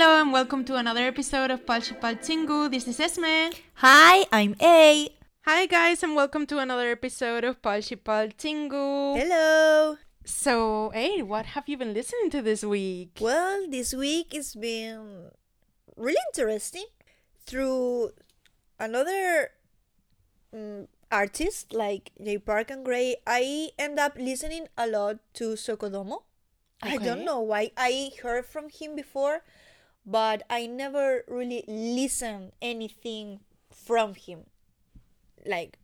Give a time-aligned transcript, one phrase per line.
[0.00, 2.70] Hello and welcome to another episode of Palchipal Chingu.
[2.70, 3.52] This is Esme.
[3.84, 5.10] Hi, I'm A.
[5.44, 9.20] Hi guys and welcome to another episode of Palchipal Chingu.
[9.20, 9.98] Hello.
[10.24, 13.18] So, A, what have you been listening to this week?
[13.20, 15.32] Well, this week has been
[15.98, 16.86] really interesting.
[17.44, 18.12] Through
[18.78, 19.50] another
[20.48, 26.24] mm, artist like Jay Park and Gray, I end up listening a lot to Sokodomo.
[26.82, 27.72] I don't know why.
[27.76, 29.42] I heard from him before,
[30.04, 34.46] but I never really listened anything from him.
[35.46, 35.78] Like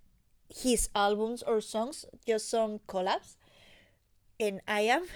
[0.48, 3.36] his albums or songs, just some collabs.
[4.38, 5.06] And I am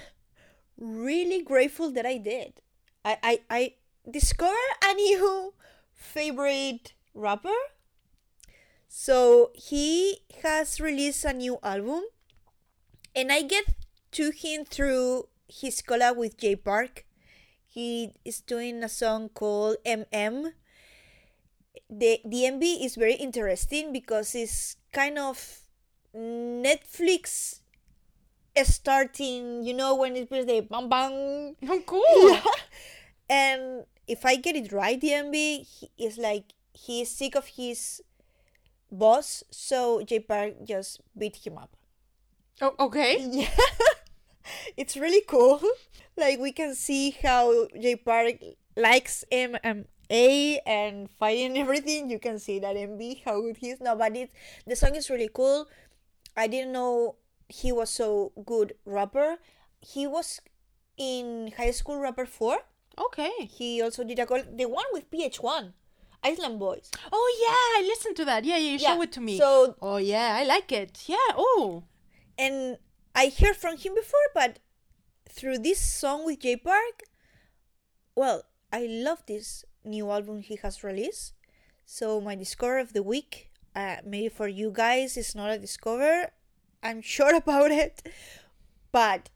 [0.78, 2.60] really grateful that I did.
[3.04, 3.74] I, I, I
[4.10, 5.54] discovered a new
[5.92, 7.58] favorite rapper.
[8.88, 12.02] So he has released a new album,
[13.14, 13.64] and I get
[14.12, 17.04] to him through his collab with Jay Park.
[17.70, 20.52] He is doing a song called MM.
[21.88, 25.38] The MV is very interesting because it's kind of
[26.14, 27.60] Netflix
[28.64, 32.38] starting, you know, when it plays the bang bang Oh, cool.
[33.30, 35.64] and if I get it right, he
[35.96, 38.02] is like he is sick of his
[38.90, 41.76] boss, so Jay Park just beat him up.
[42.60, 43.18] Oh, okay.
[43.30, 43.48] Yeah,
[44.76, 45.60] it's really cool.
[46.16, 48.34] Like we can see how Jay Park
[48.76, 52.10] likes MMA and fighting and everything.
[52.10, 53.80] You can see that MV how good he is.
[53.80, 54.30] No, but it,
[54.66, 55.66] the song is really cool.
[56.36, 57.16] I didn't know
[57.48, 59.36] he was so good rapper.
[59.80, 60.40] He was
[60.98, 62.58] in High School Rapper Four.
[62.98, 63.32] Okay.
[63.46, 65.72] He also did a call, the one with PH1,
[66.22, 66.90] Island Boys.
[67.10, 68.44] Oh, yeah, I listened to that.
[68.44, 69.38] Yeah, yeah, you Yeah, show it to me.
[69.38, 71.04] so- oh, yeah, I like it.
[71.06, 71.84] Yeah, oh.
[72.36, 72.76] And
[73.14, 74.58] I heard from him before, but
[75.28, 77.04] through this song with Jay Park,
[78.14, 81.34] well, I love this new album he has released.
[81.84, 86.30] So my discover of the week, uh, maybe for you guys, it's not a discover.
[86.82, 88.02] I'm sure about it,
[88.92, 89.30] but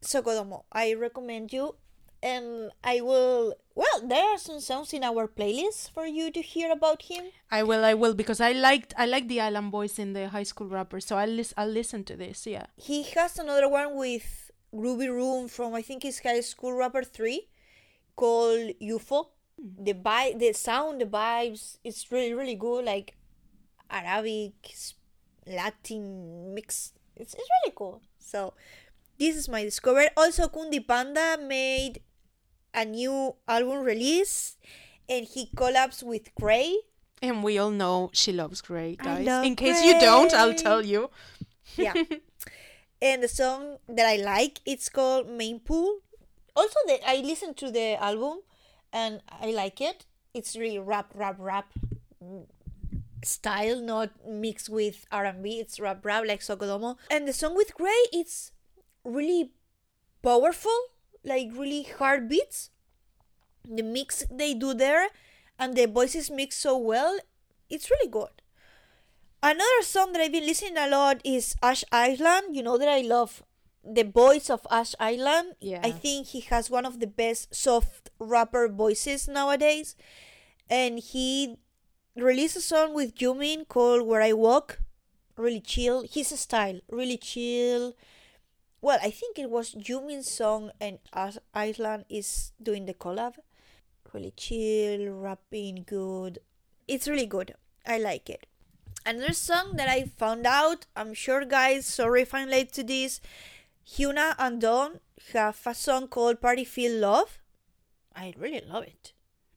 [0.00, 1.76] Sokodomo, I recommend you,
[2.22, 3.54] and I will.
[3.78, 7.26] Well, there are some songs in our playlist for you to hear about him.
[7.48, 10.42] I will, I will, because I liked, I like the Island Boys in the high
[10.42, 12.66] school rapper, so I'll, lis- I'll listen to this, yeah.
[12.74, 17.48] he has another one with Ruby Room from I think it's High School Rapper Three,
[18.16, 19.26] called UFO.
[19.60, 19.84] Hmm.
[19.84, 22.84] The vi- the sound, the vibes, it's really really good.
[22.84, 23.16] Like
[23.90, 24.54] Arabic,
[25.46, 26.92] Latin mix.
[27.16, 28.02] It's it's really cool.
[28.18, 28.54] So
[29.18, 30.08] this is my discovery.
[30.16, 32.00] Also, Khundi Panda made
[32.74, 34.56] a new album release,
[35.08, 36.76] and he collabs with Gray.
[37.20, 39.26] And we all know she loves Gray, I guys.
[39.26, 41.10] love In case you don't, I'll tell you.
[41.76, 41.94] yeah.
[43.00, 46.00] And the song that i like it's called main pool.
[46.56, 48.40] Also the, i listened to the album
[48.92, 50.04] and i like it.
[50.34, 51.72] It's really rap rap rap
[53.24, 56.96] style not mixed with r&b it's rap rap like sokodomo.
[57.10, 58.52] And the song with gray it's
[59.04, 59.52] really
[60.22, 60.78] powerful
[61.24, 62.70] like really hard beats
[63.64, 65.08] the mix they do there
[65.58, 67.18] and the voices mix so well
[67.68, 68.30] it's really good
[69.42, 72.56] Another song that I've been listening a lot is Ash Island.
[72.56, 73.44] You know that I love
[73.84, 75.54] the voice of Ash Island.
[75.60, 75.80] Yeah.
[75.84, 79.94] I think he has one of the best soft rapper voices nowadays.
[80.68, 81.56] And he
[82.16, 84.80] released a song with Jumin called Where I Walk.
[85.36, 86.02] Really chill.
[86.02, 87.94] His style, really chill.
[88.80, 90.98] Well, I think it was Jumin's song and
[91.54, 93.34] Island is doing the collab.
[94.12, 96.38] Really chill, rapping good.
[96.86, 97.54] It's really good.
[97.86, 98.46] I like it.
[99.04, 103.20] Another song that I found out, I'm sure guys, sorry if I'm late to this.
[103.86, 105.00] Hyuna and Dawn
[105.32, 107.38] have a song called Party Feel Love.
[108.14, 109.12] I really love it.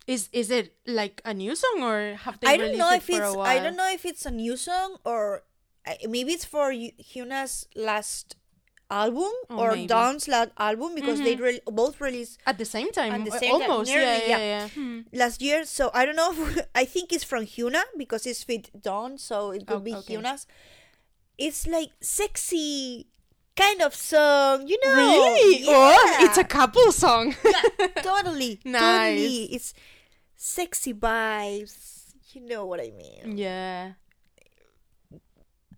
[0.08, 2.98] Is is it like a new song or have they I don't released know it
[2.98, 3.48] if for it's a while?
[3.48, 5.44] I don't know if it's a new song or
[6.08, 8.36] maybe it's for Yu- Hyuna's last
[8.92, 9.88] album Oh, or maybe.
[9.88, 13.40] Dawn's last album because they re- both released At the same time, At the uh,
[13.40, 13.90] same time, almost.
[13.90, 14.62] nearly, yeah, yeah, yeah.
[14.62, 14.68] yeah.
[14.76, 15.00] Hmm.
[15.14, 15.64] last year.
[15.66, 16.32] So I don't know.
[16.36, 19.96] If, I think it's from Hyuna because it's with Dawn, so it could Oh, be
[19.96, 20.16] okay.
[20.16, 20.46] Hyuna's.
[21.38, 23.08] It's like sexy
[23.58, 24.96] kind of song, you know?
[24.96, 25.64] Really?
[25.66, 25.74] Yeah.
[25.76, 27.34] Oh, it's a couple song.
[27.44, 28.82] yeah, totally, Nice.
[28.82, 29.44] totally.
[29.56, 29.74] It's
[30.36, 31.98] sexy vibes.
[32.34, 33.38] You know what I mean?
[33.38, 33.94] yeah.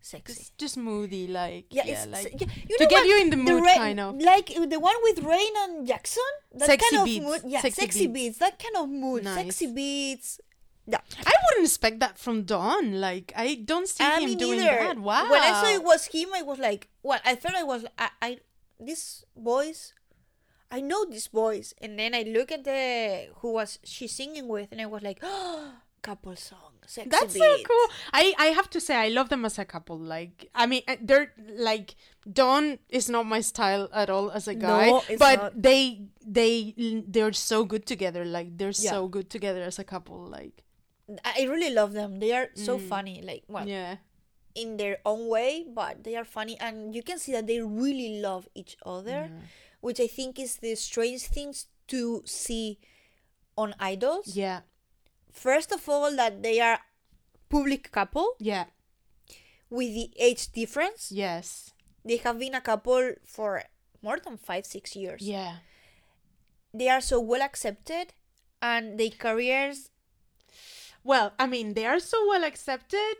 [0.05, 0.33] Sexy.
[0.33, 3.07] Just, just moody, like Yeah, yeah, like yeah, you to get what?
[3.07, 4.19] you in the mood, Ra- kind of.
[4.19, 6.27] like uh, the one with Rain and Jackson.
[6.59, 7.41] That Sexy kind of beats, mood.
[7.47, 8.13] Yeah, sexy sexy, beats.
[8.13, 8.37] beats.
[8.39, 9.23] That kind of mood.
[9.23, 9.35] Nice.
[9.55, 10.41] Sexy beats.
[10.85, 10.99] Yeah.
[11.25, 12.99] I wouldn't expect that from Dawn.
[12.99, 14.75] Like I don't see Ah, him me doing neither.
[14.91, 14.99] that.
[14.99, 15.31] Wow.
[15.31, 17.21] When I saw it was him, I was like, what?
[17.23, 18.37] I thought I was, I, I
[18.81, 19.93] this voice,
[20.69, 21.73] I know this voice.
[21.81, 25.19] And then I look at the who was she singing with, and I was like,
[25.23, 27.87] oh, couple song, sexy That's so cool.
[28.11, 29.97] I I have to say I love them as a couple.
[29.97, 31.95] Like I mean, uh, they're like
[32.31, 35.61] Dawn is not my style at all as a guy, No, it's but not.
[35.61, 36.73] they they
[37.07, 38.23] they're so good together.
[38.25, 38.91] Like they're Yeah.
[38.91, 40.25] so good together as a couple.
[40.27, 40.63] Like
[41.23, 42.19] I really love them.
[42.19, 43.21] They are so funny.
[43.21, 43.97] Like well, yeah,
[44.55, 48.21] in their own way, but they are funny, and you can see that they really
[48.21, 49.29] love each other,
[49.81, 52.79] which I think is the strange things to see
[53.57, 54.31] on idols.
[54.35, 54.61] yeah,
[55.33, 56.79] First of all, that they are
[57.49, 58.65] public couple yeah,
[59.69, 61.11] with the age difference.
[61.11, 61.71] yes,
[62.05, 63.63] They have been a couple for
[64.01, 65.21] more than five, six years.
[65.21, 65.57] yeah.
[66.73, 68.13] They are so well accepted,
[68.61, 69.89] and their careers.
[71.03, 73.17] Well, I mean, they are so well accepted.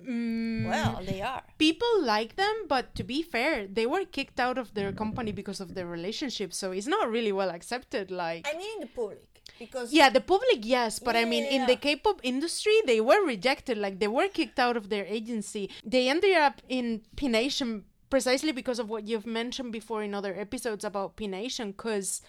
[0.00, 1.42] Mm, Well, they are.
[1.58, 5.60] people like them, but to be fair, they were kicked out of their company because
[5.60, 6.52] of their relationship.
[6.54, 8.10] So it's not really well accepted.
[8.10, 11.56] Like I mean, in the public because Yeah, the public, yes, but I mean, yeah,
[11.56, 11.76] in the.
[11.76, 13.76] K-pop industry, they were rejected.
[13.76, 15.70] Like they were kicked out of their agency.
[15.84, 20.34] They ended up in P Nation precisely because of what you've mentioned before in other
[20.34, 22.22] episodes about P Nation, because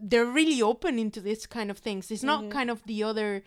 [0.00, 2.10] they're really open into this kind of things.
[2.10, 2.50] It's not mm-hmm.
[2.50, 3.42] kind of the other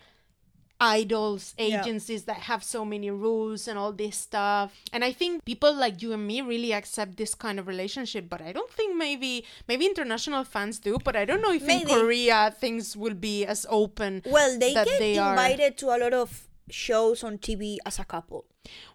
[0.84, 1.72] idols Mm-hmm.
[1.72, 1.82] Yeah.
[1.82, 6.02] agencies that have so many rules and all this stuff and i think people like
[6.04, 9.86] you and me really accept this kind of relationship but i don't think maybe maybe
[9.86, 14.22] international fans do but i don't know if in korea things will be as open
[14.38, 18.06] well, they get they are- invited to a lot of shows on TV as a
[18.08, 18.46] couple.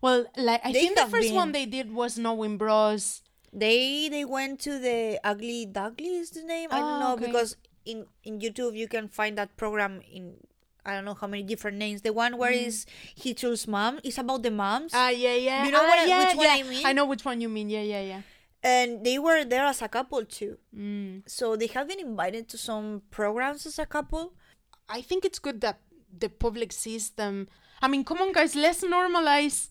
[0.01, 4.25] well like i They think the first one they did was knowing bros They they
[4.29, 6.69] went to the Ugly Duckling is the name.
[6.69, 7.27] I don't Ah, know okay.
[7.33, 7.57] because
[7.89, 10.37] in in YouTube you can find that program in
[10.89, 12.01] I don't know how many different names.
[12.01, 14.93] The one where is he chose mom is about the moms.
[14.97, 16.57] ah yeah yeah You know Ah, what I- yeah, which one yeah.
[16.57, 16.85] I mean?
[16.89, 18.23] i know which one you mean yeah yeah yeah
[18.65, 20.57] and they were there as a couple too.
[20.75, 21.23] mm.
[21.29, 24.35] So they have been invited to some programs as a couple.
[24.89, 25.79] I think it's good that
[26.11, 27.47] the public sees them.
[27.79, 29.69] I mean, come on, guys, let's normalize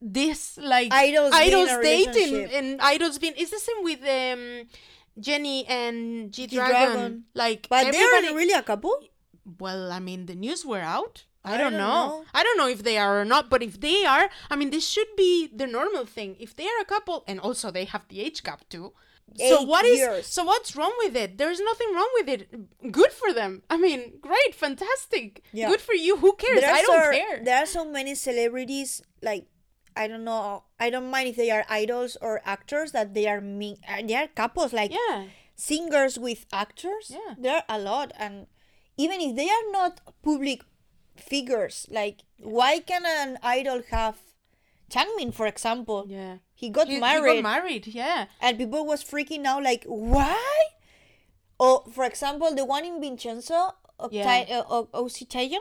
[0.00, 3.34] this like Idols idols dating and idols being.
[3.36, 4.64] It's the same with um
[5.20, 6.46] Jennie and G.
[6.46, 7.24] Dragon.
[7.34, 8.26] Like But everybody.
[8.26, 8.96] they're really a couple.
[9.58, 11.24] Well, I mean, the news were out.
[11.44, 12.06] I, I don't, don't know.
[12.20, 12.24] know.
[12.34, 14.86] I don't know if they are or not, but if they are, I mean, this
[14.86, 16.36] should be the normal thing.
[16.38, 18.92] If they are a couple, and also they have the age gap too.
[19.38, 20.26] so Eight what is years.
[20.26, 21.38] so what's wrong with it?
[21.38, 22.92] There's nothing wrong with it.
[22.92, 23.62] Good for them.
[23.70, 25.42] I mean, great, fantastic.
[25.52, 25.68] Yeah.
[25.68, 26.16] Good for you.
[26.18, 26.60] Who cares?
[26.60, 27.44] There are I don't so- care.
[27.44, 29.46] There are so many celebrities like
[29.96, 30.64] I don't know.
[30.78, 33.78] I don't mind if they are idols or actors that they are me.
[33.88, 35.24] uh, They are couples like Yeah.
[35.56, 37.10] singers with actors.
[37.10, 37.34] Yeah.
[37.38, 38.46] there are a lot, and
[38.96, 40.62] even if they are not public
[41.16, 44.18] figures, like why can an idol have
[44.90, 46.06] Changmin, for example?
[46.08, 46.38] Yeah.
[46.54, 47.86] He got He, he married, got married.
[47.86, 48.26] Yeah.
[48.40, 50.66] and people was freaking out like why?
[51.58, 54.46] Or for example, the one in Vincenzo, of Yeah.
[54.50, 55.60] Uh, of Ok Taecyeon,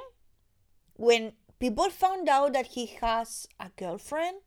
[0.95, 4.37] when people found out that he has a girlfriend,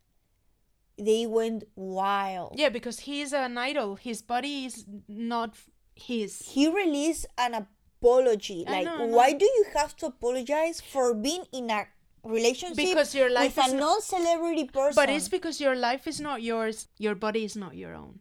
[0.97, 2.53] they went wild.
[2.55, 3.95] Yeah, because he's an idol.
[3.95, 5.55] His body is not
[5.95, 6.39] his.
[6.53, 7.67] He released an
[8.03, 8.65] apology.
[8.67, 11.87] I Like, know, I why do you have to apologize for being in a
[12.23, 14.95] relationship Because your life with is a non-celebrity person?
[14.95, 16.87] But it's because your life is not yours.
[16.97, 18.19] Your body is not your own.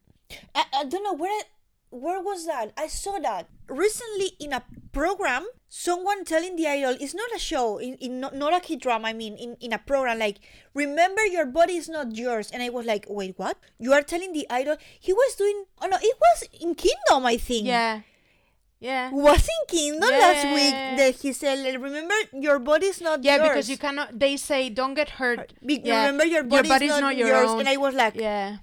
[0.54, 1.42] I, I don't know where
[1.92, 4.62] where was that i saw that recently in a
[4.92, 8.80] program someone telling the idol it's not a show in, in not, not a kid
[8.80, 10.40] drama i mean in, in a program like
[10.72, 14.32] remember your body is not yours and i was like wait what you are telling
[14.32, 18.00] the idol he was doing oh no it was in kingdom i think Yeah.
[18.82, 19.10] Yeah.
[19.14, 23.42] was in kingdom last week that he said remember your body is not Yeah, yours
[23.46, 24.08] Yeah, because you cannot.
[24.18, 25.52] They say don't get hurt.
[25.64, 26.00] Be- yeah.
[26.06, 27.60] remember your body body's is not, your yours own.
[27.60, 28.58] and i was like yeah.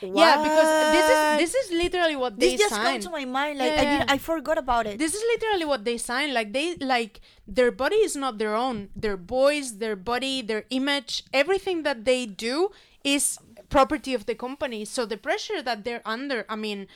[0.00, 3.02] Yeah, because this is this is literally what they this just signed.
[3.02, 3.90] come to my mind like I, Yeah.
[3.98, 7.20] didn't, I forgot about it this is literally what they sign like they like
[7.56, 12.26] their body is not their own their voice their body their image everything that they
[12.26, 12.70] do
[13.02, 13.38] is
[13.76, 16.86] property of the company so the pressure that they're under i mean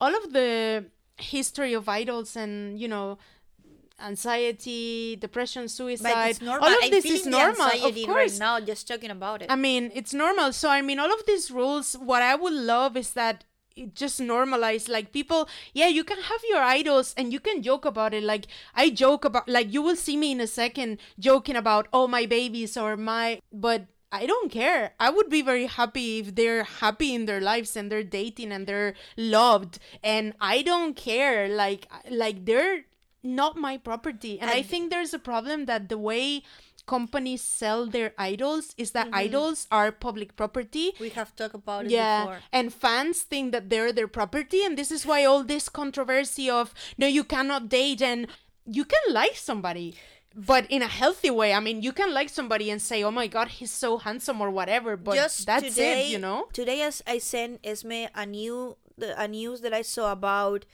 [0.00, 0.86] all of the
[1.22, 3.18] history of idols and you know
[4.02, 6.64] anxiety depression suicide But it's normal.
[6.68, 9.50] all of this is normal of course right now just talking about it.
[9.50, 10.52] I mean, it's normal.
[10.52, 13.44] So, I mean, all of these rules, what I would love is that
[13.76, 17.86] it just normalize like people yeah you can have your idols and you can joke
[17.86, 21.56] about it like i joke about like you will see me in a second joking
[21.56, 24.92] about oh my babies or my but I don't care.
[25.00, 28.66] I would be very happy if they're happy in their lives and they're dating and
[28.66, 32.84] they're loved and I don't care like like they're
[33.24, 34.38] not my property.
[34.40, 36.42] And I think there's a problem that the way
[36.86, 39.14] companies sell their idols is that Mm-hmm.
[39.26, 40.92] idols are public property.
[40.98, 42.40] We have talked about it Yeah, before.
[42.52, 46.74] and fans think that they're their property, and this is why all this controversy of
[46.98, 48.26] no, you cannot date, and
[48.66, 49.94] you can like somebody,
[50.34, 51.52] but in a healthy way.
[51.52, 54.50] I mean, you can like somebody and say, "Oh my God, he's so handsome" or
[54.50, 56.48] whatever, but Just that's today, it, you know.
[56.52, 60.64] Today, as I sent Esme a new the, a news that I saw about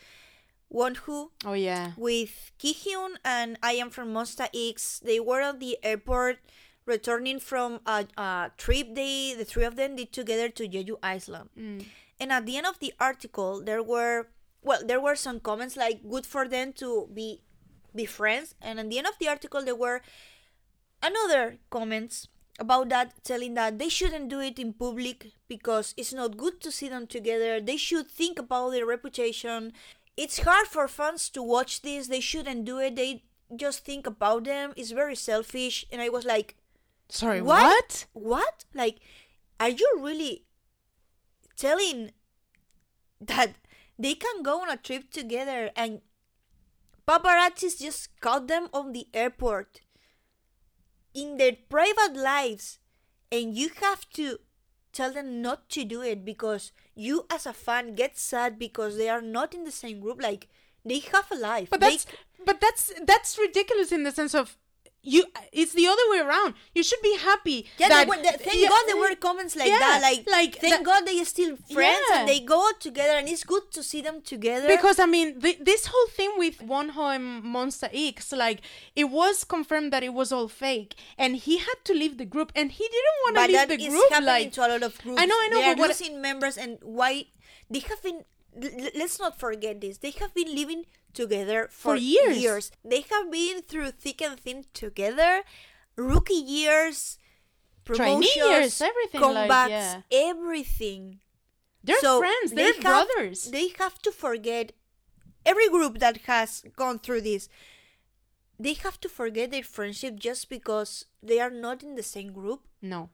[0.73, 5.01] Wonho Oh yeah, with Kihyun and I.M from Monsta X.
[5.01, 6.39] They were at the airport
[6.85, 11.51] returning from a, a trip they the three of them did together to Jeju Island.
[11.59, 11.85] Mm.
[12.21, 14.29] And at the end of the article, there were
[14.63, 17.43] well, there were some comments like "good for them to be
[17.99, 20.01] be friends," and at the end of the article, there were
[21.03, 22.29] another comments
[22.59, 26.73] about that telling that they shouldn't do it in public because it's not good to
[26.73, 27.61] see them together.
[27.61, 29.73] They should think about their reputation.
[30.17, 32.09] It's hard for fans to watch this.
[32.09, 32.97] They shouldn't do it.
[32.97, 33.23] They
[33.55, 34.73] just think about them.
[34.77, 35.87] It's very selfish.
[35.93, 36.57] And i was like
[37.09, 38.07] sorry, What?
[38.13, 38.33] what?
[38.39, 38.65] what?
[38.75, 38.99] Like
[39.61, 40.45] are you really
[41.57, 42.13] telling
[43.21, 43.55] that
[43.99, 46.01] they can go on a trip together and
[47.09, 49.81] paparazzis just caught them on the airport.
[51.15, 52.79] In their private lives
[53.33, 54.39] and you have to
[54.93, 59.09] tell them not to do it because you as a fan get sad because they
[59.09, 60.49] are not in the same group like
[60.85, 61.71] they have a life.
[61.71, 62.07] But They- that's
[62.45, 64.57] but that's that's ridiculous in the sense of
[65.15, 65.23] you.
[65.61, 66.55] It's the other way around.
[66.75, 67.59] You should be happy.
[67.79, 70.01] Yeah, that, they were, they- thank yeah, God there were comments like yeah, that.
[70.09, 72.19] Like, like thank that- God they are still friends Yeah.
[72.21, 74.69] and they go together, and it's good to see them together.
[74.75, 78.61] Because I mean, th- this whole thing with Wonho and Monsta X, like
[78.95, 82.53] it was confirmed that it was all fake, and he had to leave the group,
[82.55, 84.11] and he didn't want to leave that the is group.
[84.11, 85.21] happening Like, to a lot of groups.
[85.23, 87.13] I know, I know, They are but what- losing members, and why
[87.71, 88.25] they have been.
[89.01, 89.99] Let's not forget this.
[89.99, 90.85] They have been living
[91.15, 92.39] together for, For years.
[92.39, 92.71] Years.
[92.85, 95.43] They have been through thick and thin together.
[95.97, 97.19] Rookie years,
[97.85, 100.01] Trainee promotions, years, everything, like, comebacks, yeah.
[100.13, 101.21] everything.
[101.83, 102.51] they're So friends.
[102.53, 103.45] they They're have- brothers.
[103.51, 104.73] They have to forget
[105.45, 107.49] every group that has gone through this.
[108.61, 112.67] They have to forget their friendship just because they are not in the same group.
[112.83, 113.11] no,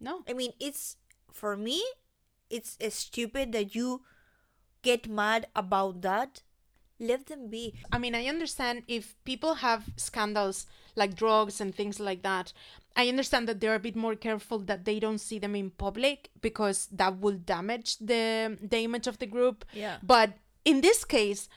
[0.00, 0.22] no.
[0.28, 0.96] I mean, it's
[1.32, 1.82] for me,
[2.50, 4.02] it's stupid that you
[4.82, 6.42] get mad about that.
[7.00, 7.74] Let them be.
[7.90, 12.52] I mean, I understand if people have scandals like drugs and things like that.
[12.96, 16.30] I understand that they're a bit more careful that they don't see them in public
[16.40, 19.64] because that will damage the the image of the group.
[19.72, 19.96] Yeah.
[20.02, 20.32] But
[20.64, 21.48] in this case,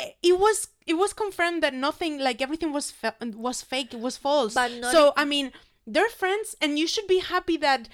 [0.00, 3.94] eh, it was it was confirmed that nothing like everything was fa- was fake.
[3.94, 4.54] It was false.
[4.54, 5.52] But so I mean,
[5.86, 7.88] they're friends, and you should be happy that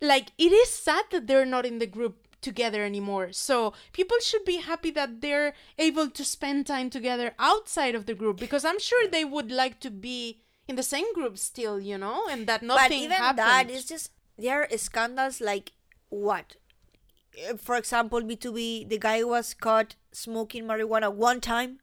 [0.00, 3.32] like it is sad that they're not in the group together anymore.
[3.32, 8.14] So people should be happy that they're able to spend time together outside of the
[8.14, 11.98] group because I'm sure they would like to be in the same group still, you
[11.98, 13.38] know, and that nothing but even happened.
[13.38, 15.72] that is just there are scandals like
[16.10, 16.56] what?
[17.48, 21.80] Uh, For example, B2B, the guy was caught smoking marijuana one time.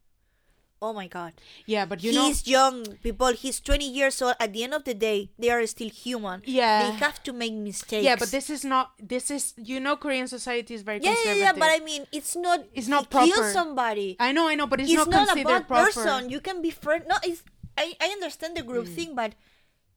[0.85, 1.33] Oh my god.
[1.65, 4.83] yeah, but you know, he's young people he's 20 years old at the end of
[4.85, 6.91] the day they are still human Yeah.
[6.91, 8.91] they have to make mistakes yeah, but this is not.
[9.01, 11.43] This is you know, Korean society is very yeah, yeah conservative.
[11.45, 14.67] yeah but i mean it's not It's not he kill somebody I know, I know,
[14.67, 15.85] but it's, it's, not, not, considered about proper.
[15.91, 17.41] person you can be friend no it's
[17.77, 18.93] i i understand the group Hmm.
[18.97, 19.33] thing but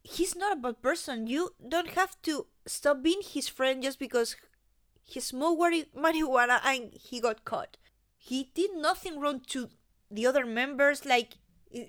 [0.02, 4.36] he's not a bad person you don't have to stop being his friend just because
[5.02, 5.60] he smoked
[5.96, 7.76] marijuana and he got caught
[8.16, 9.68] he did nothing wrong to
[10.10, 11.34] the other members like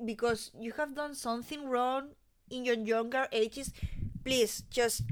[0.06, 2.10] because you have done something wrong
[2.50, 3.72] in your younger ages
[4.26, 5.04] please just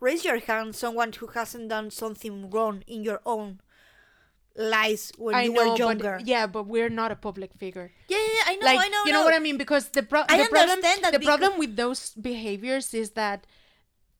[0.00, 3.58] raise your hand someone who hasn't done something wrong in your own
[4.56, 7.92] lives when I you know, were younger but yeah, but we're not a public figure.
[8.08, 9.02] yeah, yeah, yeah, I know, like I know.
[9.04, 9.24] you know no.
[9.24, 12.94] what I mean because the, pro- I the problem the because- problem with those behaviors
[12.94, 13.46] is that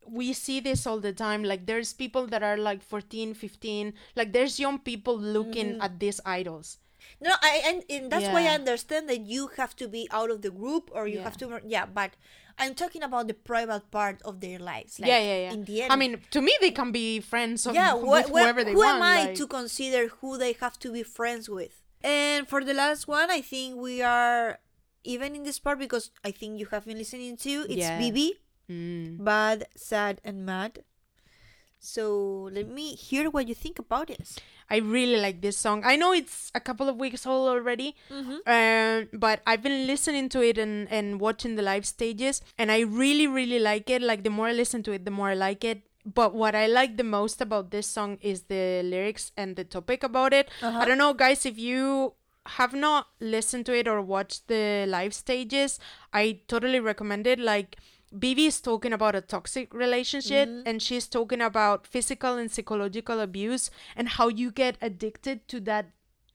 [0.07, 4.33] we see this all the time like there's people that are like 14 15 like
[4.33, 5.83] there's young people looking Mm-hmm.
[5.83, 6.79] at these idols
[7.21, 10.43] No, I and, and that's why I understand that you have to be out of
[10.43, 11.25] the group or you Yeah.
[11.25, 12.13] have to yeah, but
[12.59, 14.99] I'm talking about the private part of their lives.
[15.01, 17.67] Like, yeah yeah yeah In the end, i mean to me they can be friends
[17.67, 20.39] of, yeah, with wh- wh- whoever they who want am I like- to consider who
[20.39, 21.75] they have to be friends with?
[22.05, 24.59] And for the last one, I think we are
[25.05, 27.99] even in this part because I think you have been listening to it's Yeah.
[27.99, 28.29] Bibi,
[28.71, 29.23] Mm.
[29.25, 30.83] bad, sad, and mad.
[31.79, 34.39] So let me hear what you think about this.
[34.69, 35.83] I really like this song.
[35.85, 38.37] I know it's a couple of weeks old already, Mm-hmm.
[38.47, 42.81] uh, but I've been listening to it and, and watching the live stages, and I
[42.81, 44.03] really, really like it.
[44.03, 45.83] Like, the more I listen to it, the more I like it.
[46.05, 50.03] But what I like the most about this song is the lyrics and the topic
[50.03, 50.49] about it.
[50.63, 50.79] Uh-huh.
[50.81, 52.15] I don't know, guys, if you
[52.47, 55.81] have not listened to it or watched the live stages,
[56.13, 57.41] I totally recommend it.
[57.41, 57.77] Like
[58.17, 60.67] Bibi is talking about a toxic relationship mm-hmm.
[60.69, 65.87] and she's talking about physical and psychological abuse and how you get addicted to that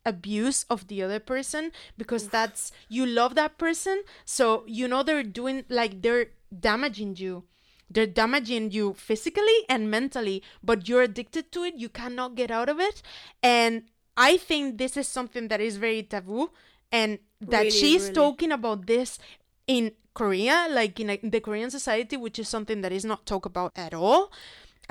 [0.06, 5.24] abuse of the other person because that's you love that person so you know they're
[5.24, 6.28] doing like they're
[6.60, 7.44] damaging you.
[7.90, 12.70] They're damaging you physically and mentally but you're addicted to it you cannot get out
[12.70, 13.02] of it
[13.44, 13.84] and
[14.16, 16.52] i think this is something that is very taboo
[16.92, 18.14] and that Really, she's really.
[18.14, 19.20] talking about this
[19.68, 23.26] in korea like in, a, in the korean society which is something that is not
[23.26, 24.32] talked about at all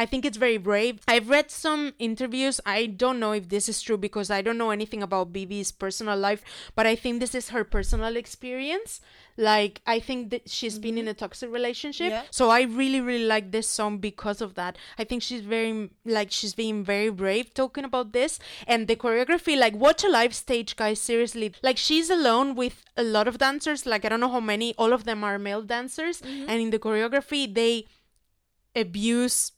[0.00, 1.00] I think it's very brave.
[1.06, 2.58] I've read some interviews.
[2.64, 6.18] I don't know if this is true because I don't know anything about Bibi's personal
[6.18, 6.42] life,
[6.74, 9.02] but I think this is her personal experience.
[9.36, 11.10] Like, I think that she's been in mm-hmm.
[11.10, 12.12] a toxic relationship.
[12.12, 12.22] Yeah.
[12.30, 14.78] So I really, really like this song because of that.
[14.98, 18.38] I think she's very, like, she's being very brave talking about this.
[18.66, 21.52] And the choreography, like, watch a live stage, guys, seriously.
[21.62, 23.84] Like, she's alone with a lot of dancers.
[23.84, 26.22] Like, I don't know how many, all of them are male dancers.
[26.22, 26.48] Mm-hmm.
[26.48, 27.86] And in the choreography, they
[28.74, 29.52] abuse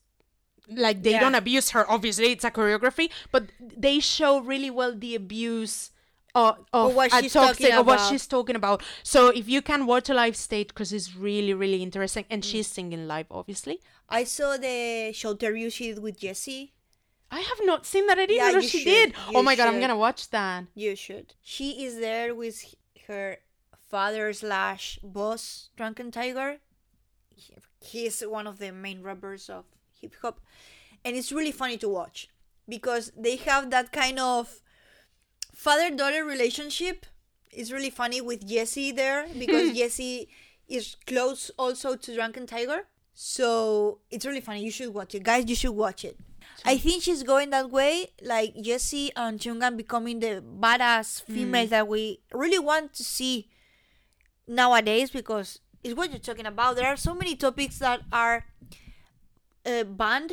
[0.69, 1.21] like they Yeah.
[1.21, 5.91] don't abuse her obviously it's a choreography but they show really well the abuse
[6.35, 8.09] uh, of, of what she's toxic talking of what about.
[8.11, 11.83] she's talking about so if you can watch a live stage because it's really really
[11.83, 16.71] interesting and she's singing live obviously I saw the show interview she did with Jessi
[17.31, 18.85] i have not seen that didn't Yeah, she should.
[18.85, 21.35] did oh You oh my god i'm gonna watch that You should.
[21.43, 22.65] She is there with
[23.09, 23.39] her
[23.91, 26.61] father slash boss, Drunken Tiger.
[27.81, 29.65] He's one of the main rappers of
[30.03, 30.41] hip hop,
[31.05, 32.29] and it's really funny to watch
[32.69, 34.61] because they have that kind of
[35.55, 37.07] father daughter relationship.
[37.51, 40.29] It's really funny with Jessi there because Jessi
[40.69, 42.87] is close also to Drunken Tiger.
[43.15, 44.65] So it's really funny.
[44.65, 45.49] You should watch it, guys.
[45.49, 46.19] You should watch it.
[46.65, 51.71] I think she's going that way, like Jessi and Chungan becoming the badass females mm.
[51.71, 53.49] that we really want to see
[54.47, 56.77] nowadays because it's what you're talking about.
[56.77, 58.45] There are so many topics that are
[59.67, 60.33] uh, banned.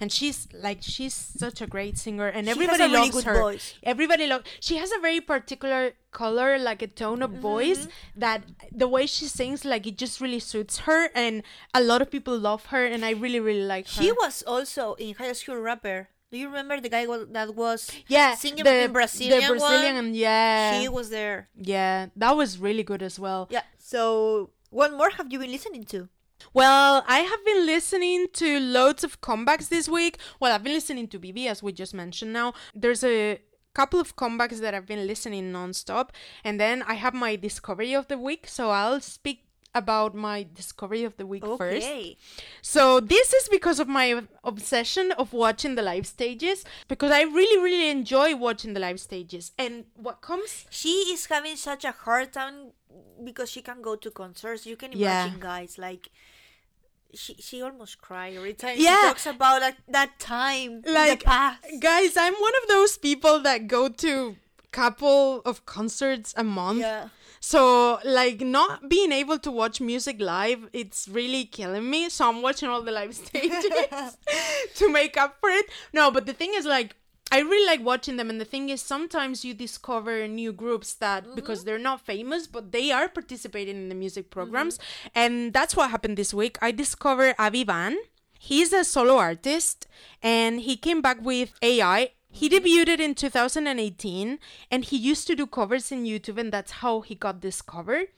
[0.00, 3.74] and she's like she's such a great singer and She everybody really loves her voice.
[3.82, 8.44] everybody loves she has a very particular color like a tone of Mm-hmm, voice that
[8.70, 11.42] the way she sings like it just really suits her and
[11.72, 14.92] a lot of people love her and i really really like her She was also
[15.00, 16.08] in High School Rapper.
[16.30, 20.14] Do you remember the guy that was yeah singing the, in Brazilian, the brazilian one?
[20.14, 21.48] yeah She was there.
[21.56, 23.64] yeah that was really good as well Yeah.
[23.78, 26.08] So, what more have you been listening to?
[26.52, 30.18] Well, I have been listening to loads of comebacks this week.
[30.40, 32.54] Well, I've been listening to Bibi as we just mentioned now.
[32.74, 33.40] There's a
[33.74, 36.10] couple of comebacks that I've been listening nonstop,
[36.44, 38.46] and then I have my discovery of the week.
[38.46, 41.86] So I'll speak about my discovery of the week first.
[41.86, 42.18] Okay.
[42.60, 47.58] So this is because of my obsession of watching the live stages because I really
[47.62, 49.52] really enjoy watching the live stages.
[49.58, 52.72] And what comes She is having such a hard time
[53.24, 54.66] because she can go to concerts.
[54.66, 55.22] You can Yeah.
[55.24, 56.10] imagine, guys, like
[57.14, 58.96] she she almost cry every time Yeah.
[59.00, 61.58] she talks about that, that time in like the past.
[61.80, 64.36] guys, I'm one of those people that go to
[64.70, 66.80] couple of concerts a month.
[66.80, 67.08] Yeah.
[67.40, 72.08] So like not being able to watch music live, it's really killing me.
[72.08, 73.66] So I'm watching all the live stages
[74.76, 75.66] to make up for it.
[75.92, 76.96] No, but the thing is like
[77.32, 81.24] I really like watching them and the thing is sometimes you discover new groups that
[81.24, 81.34] mm-hmm.
[81.34, 84.38] because they're not famous but they are participating in the music mm-hmm.
[84.38, 84.78] programs
[85.14, 86.58] and that's what happened this week.
[86.60, 87.96] I discovered Avi Van.
[88.38, 89.86] He's a solo artist
[90.22, 92.10] and he came back with AI.
[92.28, 92.66] He mm-hmm.
[92.66, 94.38] debuted in 2018
[94.70, 98.08] and he used to do covers in YouTube and that's how he got discovered.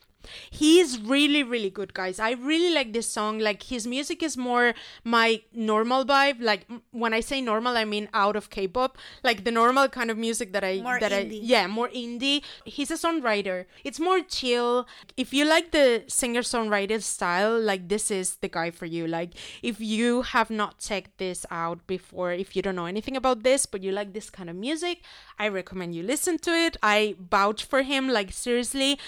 [0.49, 2.19] He is really, really good, guys.
[2.19, 3.39] I really like this song.
[3.39, 6.41] Like his music is more my normal vibe.
[6.41, 10.17] Like when I say normal, I mean out of K-pop, like the normal kind of
[10.17, 12.43] music that I More that I yeah more indie.
[12.65, 13.65] He's a songwriter.
[13.83, 14.87] It's more chill.
[15.17, 19.07] If you like the singer songwriter style, like this is the guy for you.
[19.07, 23.43] Like if you have not checked this out before, if you don't know anything about
[23.43, 25.01] this, but you like this kind of music,
[25.39, 26.77] I recommend you listen to it.
[26.81, 28.09] I vouch for him.
[28.09, 28.99] Like seriously.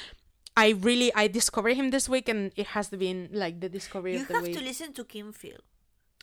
[0.57, 4.21] I really I discovered him this week and it has been like the discovery You
[4.21, 4.47] of the week.
[4.47, 5.59] You have to listen to Kim Phil.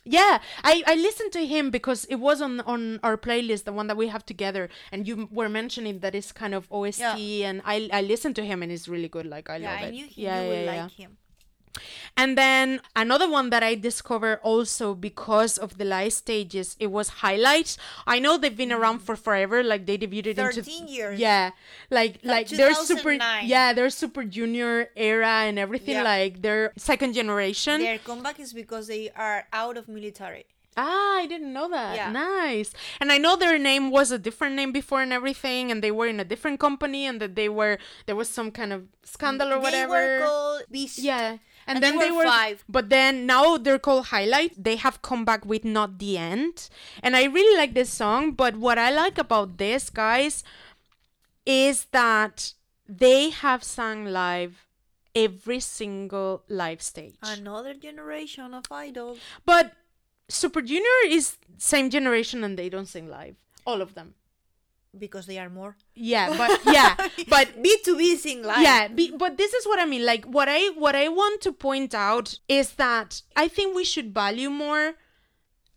[0.07, 3.87] Yeah, I, I listened to him because it was on on our playlist, the one
[3.87, 7.49] that we have together, and you were mentioning that it's kind of OST, Yeah.
[7.49, 9.25] and I I listened to him and it's really good.
[9.25, 9.91] Like I yeah, love I it.
[9.97, 10.83] knew he, yeah, you would yeah, yeah.
[10.83, 11.17] like him.
[12.17, 17.09] And then another one that I discovered also because of the live stages, it was
[17.25, 17.77] highlights.
[18.07, 21.19] I know they've been around for forever, like they debuted in 13 years.
[21.19, 21.51] Yeah,
[21.89, 25.95] like like, Like they're super yeah they're super junior era and everything.
[25.95, 26.03] Yeah.
[26.03, 27.81] Like they're second generation.
[27.81, 30.45] Their comeback is because they are out of military.
[30.77, 31.95] Ah, I didn't know that.
[31.95, 32.11] Yeah.
[32.11, 32.73] Nice.
[32.99, 36.07] And I know their name was a different name before and everything, and they were
[36.07, 39.59] in a different company, and that they were there was some kind of scandal or
[39.59, 39.93] whatever.
[39.93, 40.99] They were called Beast.
[40.99, 41.37] Yeah.
[41.67, 42.63] And, And then they they were were five.
[42.69, 44.63] But then now they're called Highlight.
[44.63, 46.69] They have come back with Not the End.
[47.01, 50.43] And I really like this song, but what I like about this, guys,
[51.45, 52.53] is that
[52.87, 54.67] they have sung live
[55.15, 57.15] every single live stage.
[57.23, 59.17] Another generation of idols.
[59.45, 59.73] But
[60.27, 63.35] Super Junior is same generation and they don't sing live.
[63.65, 64.13] All of them.
[64.97, 65.75] Because they are more.
[65.93, 66.95] Yeah, but yeah,
[67.27, 68.61] but BTOB sing live.
[68.61, 70.05] yeah, be, but this is what I mean.
[70.05, 74.13] Like what I what I want to point out is that I think we should
[74.13, 74.95] value more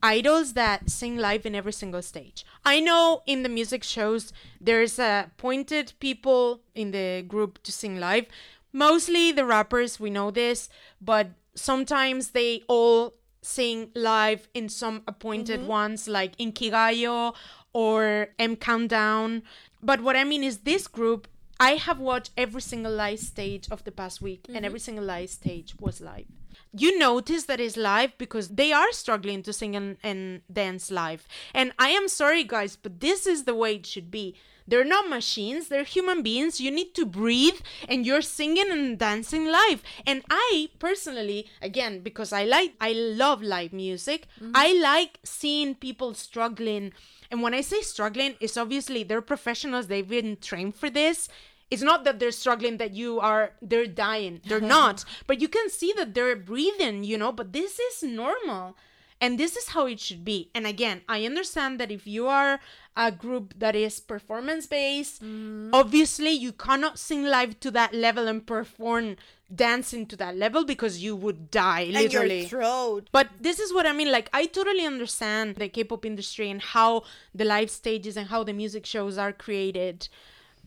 [0.02, 2.44] idols that sing live in every single stage.
[2.64, 7.98] I know in the music shows there's uh, appointed people in the group to sing
[7.98, 8.26] live.
[8.72, 10.68] Mostly the rappers, we know this,
[11.00, 17.34] but sometimes they all sing live in some appointed ones like in Kigayo
[17.78, 19.44] or M Countdown.
[19.80, 21.28] But what I mean is this group
[21.60, 24.64] I have watched every single live stage of the past week, and mm-hmm.
[24.64, 26.26] every single live stage was live.
[26.72, 31.26] You notice that it's live because they are struggling to sing and, and dance live.
[31.54, 34.34] And I am sorry, guys, but this is the way it should be.
[34.68, 36.60] They're not machines, they're human beings.
[36.60, 39.82] You need to breathe, and you're singing and dancing live.
[40.04, 44.52] And I personally, again, because I like, I love live music, mm-hmm.
[44.54, 46.92] I like seeing people struggling.
[47.30, 51.28] And when I say struggling, it's obviously they're professionals, they've been trained for this.
[51.70, 54.40] It's not that they're struggling that you are they're dying.
[54.46, 55.04] They're not.
[55.26, 58.76] But you can see that they're breathing, you know, but this is normal.
[59.20, 60.48] And this is how it should be.
[60.54, 62.60] And again, I understand that if you are
[62.98, 65.70] a group that is performance based, mm.
[65.72, 69.14] obviously you cannot sing live to that level and perform
[69.54, 72.40] dancing to that level because you would die literally.
[72.42, 73.08] And your throat.
[73.12, 74.10] But this is what I mean.
[74.10, 78.42] Like, I totally understand the K pop industry and how the live stages and how
[78.42, 80.08] the music shows are created.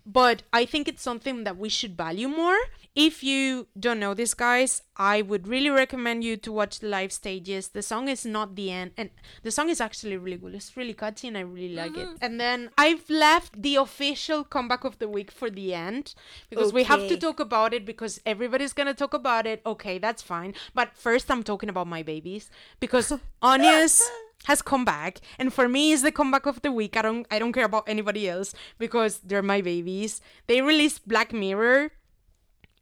[0.06, 2.58] But I think it's something that we should value more.
[2.94, 7.14] If you don't know this, guys, I would really recommend you to watch the live
[7.14, 7.70] stages.
[7.70, 9.12] The song is not the end, and
[9.44, 10.56] the song is actually really good.
[10.56, 12.06] It's really catchy, and I really like it.
[12.06, 12.24] Mm-hmm.
[12.26, 16.14] And then I've left the official comeback of the week for the end
[16.50, 19.62] because we have to talk about it because everybody's gonna talk about it.
[19.66, 20.54] Okay, that's fine.
[20.74, 22.50] But first, I'm talking about my babies
[22.82, 24.02] because Oneus
[24.46, 26.98] has come back, and for me, it's the comeback of the week.
[26.98, 30.22] I don't, I don't care about anybody else because they're my babies.
[30.48, 31.92] They released Black Mirror.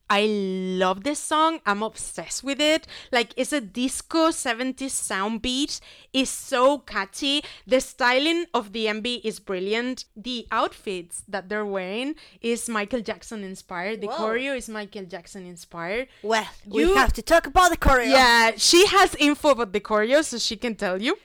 [0.10, 1.60] I love this song.
[1.68, 2.88] I'm obsessed with it.
[3.12, 5.80] Like it's a disco 70s sound beat.
[6.12, 7.44] It's so catchy.
[7.68, 10.06] The styling of the MV is brilliant.
[10.16, 14.02] The outfits that they're wearing is Michael Jackson inspired.
[14.02, 14.18] The Whoa.
[14.18, 16.08] choreo is Michael Jackson inspired.
[16.24, 18.10] Well, we have to talk about the choreo.
[18.10, 21.18] Yeah, she has info about the choreo, so she can tell you.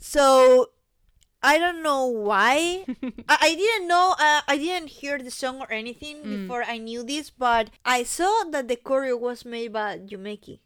[0.00, 0.70] So
[1.42, 2.84] I don't know why.
[3.28, 4.14] I, I didn't know.
[4.18, 6.42] Uh, I didn't hear the song or anything Mm.
[6.42, 10.60] before I knew this, but I saw that the choreo was made by Yumeki.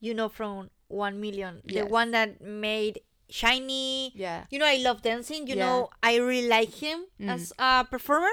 [0.00, 4.12] You know, from One Million, the one that made Shiny.
[4.14, 4.44] Yeah.
[4.48, 5.46] You know, I love dancing.
[5.46, 5.64] You Yeah.
[5.64, 5.66] Mm.
[5.66, 8.30] know, I really like him as a performer.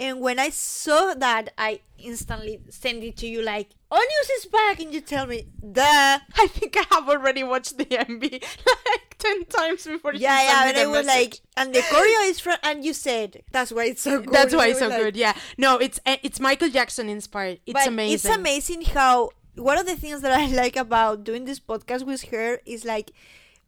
[0.00, 4.80] And when I saw that, I instantly sent it to you like, Oneus is back,
[4.80, 5.82] and you tell me, duh.
[6.42, 8.22] I think I have already watched the MV
[8.66, 11.20] like 10 times before she Yeah, yeah, and I was message.
[11.22, 14.32] like, and the choreo is from, and you said that's why it's so good.
[14.32, 15.16] That's why it's so like- good.
[15.16, 15.34] Yeah.
[15.58, 17.60] No, it's eh, it's Michael Jackson inspired.
[17.66, 18.14] It's but amazing.
[18.14, 22.22] It's amazing how one of the things that I like about doing this podcast with
[22.30, 23.10] her is like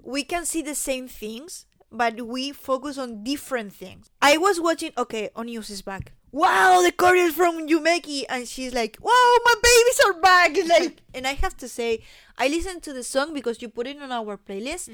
[0.02, 4.08] we can see the same things, but we focus on different things.
[4.22, 4.92] I was watching.
[4.96, 6.12] Okay, Oneus is back.
[6.32, 11.26] Wow, the is from Yumeki, and she's like, "Wow, my babies are back!" Like, and
[11.26, 12.02] I have to say,
[12.38, 14.88] I listened to the song because you put it on our playlist,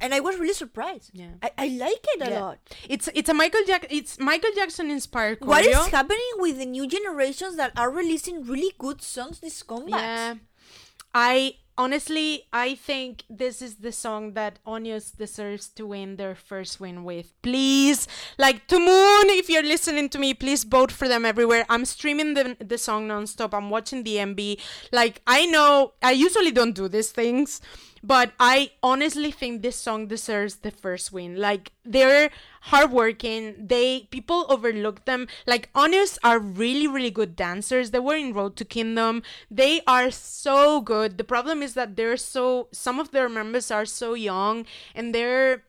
[0.00, 1.12] and I was really surprised.
[1.12, 1.18] Mm.
[1.20, 1.32] Yeah.
[1.42, 2.40] I, I like it a Yeah.
[2.40, 2.58] lot.
[2.88, 5.48] It's it's a Michael Jack it's Michael Jackson inspired choreo.
[5.48, 10.00] What is happening with the new generations that are releasing really good songs this comeback?
[10.00, 10.34] Yeah.
[11.12, 16.78] I honestly I think this is the song that Oneus deserves to win their first
[16.78, 17.32] win with.
[17.40, 18.06] Please,
[18.38, 21.64] like to Moon, if you're listening to me, please vote for them everywhere.
[21.70, 23.54] I'm streaming the the song nonstop.
[23.54, 24.60] I'm watching the MV.
[24.92, 27.62] Like I know I usually don't do these things,
[28.02, 31.36] but I honestly think this song deserves the first win.
[31.36, 32.30] Like they're
[32.62, 33.54] hardworking.
[33.58, 35.28] They people overlook them.
[35.46, 37.90] Like Oneus are really really good dancers.
[37.90, 39.22] They were in Road to Kingdom.
[39.50, 41.18] They are so good.
[41.18, 45.62] The problem is that they're so some of their members are so young and they're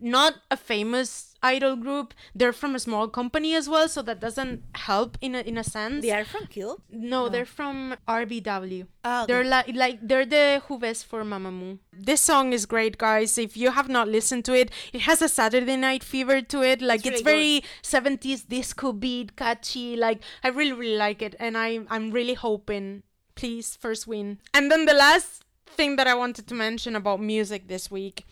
[0.00, 2.14] not a famous idol group.
[2.34, 5.64] They're from a small company as well, so that doesn't help in a, in a
[5.64, 6.02] sense.
[6.02, 6.80] They are from Cube.
[6.90, 8.80] No, they're from RBW.
[8.82, 8.88] Okay.
[9.04, 11.78] Oh, they're like like they're the Juves for Mamamoo.
[11.92, 13.36] This song is great, guys.
[13.36, 16.80] If you have not listened to it, it has a Saturday Night fever to it.
[16.80, 19.96] Like It's it's, really very 70s disco beat, catchy.
[19.96, 23.02] Like I really really like it, and I I'm really hoping,
[23.34, 24.38] please first win.
[24.54, 28.26] And then the last thing that I wanted to mention about music this week,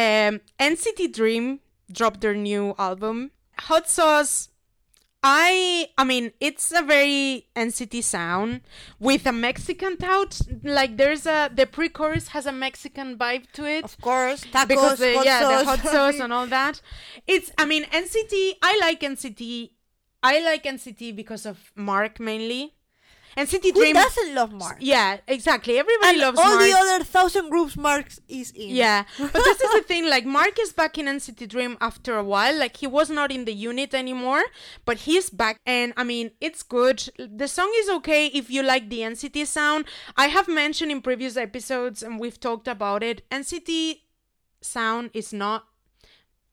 [0.00, 3.30] um, NCT Dream dropped their new album,
[3.68, 4.50] Hot Sauce.
[5.22, 8.60] I I mean it's a very NCT sound
[9.00, 10.34] with a Mexican touch.
[10.62, 14.98] Like there's a the pre-chorus has a Mexican vibe to it Of course, tacos, because
[14.98, 15.60] the, yeah sauce.
[15.62, 16.80] the hot sauce and all that.
[17.26, 18.34] It's I mean NCT.
[18.62, 19.70] I like NCT.
[20.22, 22.75] I like NCT because of Mark mainly.
[23.36, 23.94] NCT Who Dream.
[23.94, 24.76] doesn't love Mark?
[24.80, 25.78] Yeah, exactly.
[25.78, 26.60] Everybody And loves all Mark.
[26.62, 28.70] the other thousand groups Mark is in.
[28.74, 30.08] Yeah, but this is the thing.
[30.08, 32.56] Like Mark is back in NCT Dream after a while.
[32.58, 34.42] Like he was not in the unit anymore,
[34.84, 37.08] but he's back, and I mean it's good.
[37.18, 39.84] The song is okay if you like the NCT sound.
[40.16, 43.28] I have mentioned in previous episodes, and we've talked about it.
[43.30, 44.00] NCT
[44.62, 45.66] sound is not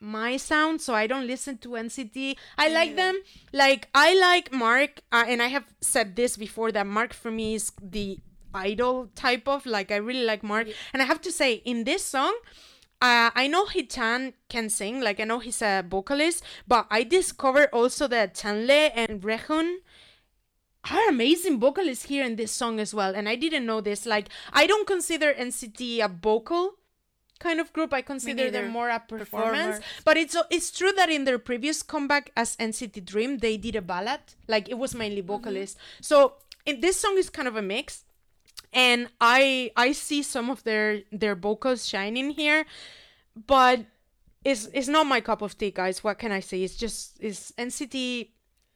[0.04, 2.36] my sound, so I don't listen to NCT.
[2.58, 3.16] I like them.
[3.54, 7.56] Like I like Mark, uh, and I have said this before that Mark for me
[7.56, 8.20] is the
[8.54, 12.06] idol type of like I really like Mark, and I have to say in this
[12.06, 12.36] song.
[13.02, 17.68] Uh, I know Haechan can sing, like I know he's a vocalist, but I discovered
[17.74, 19.80] also that Chenle and Renjun
[20.90, 23.14] are amazing vocalists here in this song as well.
[23.14, 24.06] And I didn't know this.
[24.06, 26.76] Like I don't consider NCT a vocal
[27.40, 27.94] kind of group.
[27.94, 29.80] I consider them more a performance.
[30.06, 33.82] But it's it's true that in their previous comeback as NCT Dream, they did a
[33.82, 34.22] ballad.
[34.48, 35.78] Like it was mainly vocalist.
[36.02, 36.34] So
[36.66, 38.04] in this song is kind of a mix.
[38.74, 42.66] And I I see some of their their vocals shining here,
[43.36, 43.86] but
[44.44, 46.04] it's it's not my cup of tea, guys.
[46.04, 46.64] What can I say?
[46.64, 48.30] It's just it's NCT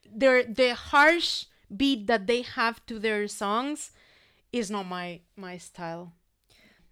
[0.05, 3.91] their the harsh beat that they have to their songs
[4.51, 6.13] is not my my style.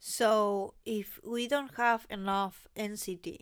[0.07, 3.39] So if we don't have enough NCT,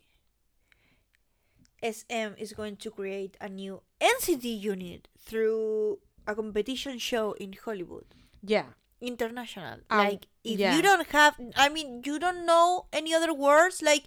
[1.84, 8.06] SM is going to create a new NCT unit through a competition show in Hollywood.
[8.42, 8.80] Yeah.
[9.02, 9.80] International.
[9.90, 10.78] Um, like if yeah.
[10.78, 14.06] you don't have I mean you don't know any other words like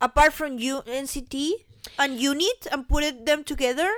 [0.00, 1.52] apart from you NCT
[1.98, 3.92] and unit and put it them together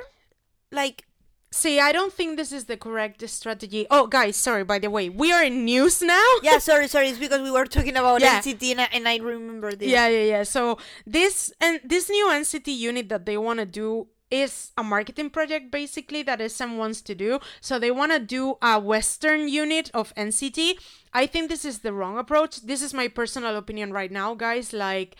[0.73, 1.07] like
[1.55, 3.87] See, I don't think this is the correct strategy.
[3.89, 4.65] Oh, guys, sorry.
[4.65, 6.27] By the way, we are in news now.
[6.43, 8.41] yeah sorry sorry it's because we were talking about Yeah.
[8.41, 10.43] NCT and I, and I remember this Yeah, yeah, yeah.
[10.43, 15.31] So this and this new NCT unit that they want to do is a marketing
[15.31, 17.39] project basically that SM wants to do.
[17.61, 20.75] So they want to do a Western unit of NCT.
[21.13, 22.63] I think this is the wrong approach.
[22.63, 24.73] This is my personal opinion right now, guys.
[24.73, 25.15] Like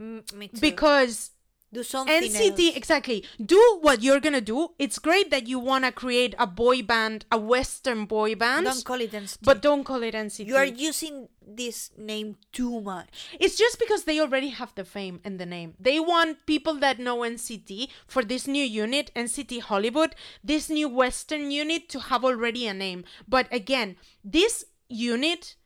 [0.00, 0.60] Mm, me too.
[0.60, 1.32] because
[1.72, 2.76] do something NCT else.
[2.76, 4.70] exactly do what you're gonna do.
[4.78, 9.00] It's great that you wanna create a boy band, a Western boy band, don't call
[9.00, 10.46] it NCT but don't call it NCT.
[10.46, 15.20] you are using this name too much It's just because they already have the fame
[15.24, 15.74] and the name.
[15.80, 21.50] They want people that know NCT for this new unit, NCT Hollywood, this new Western
[21.50, 23.04] unit to have already a name.
[23.28, 25.56] But again, this unit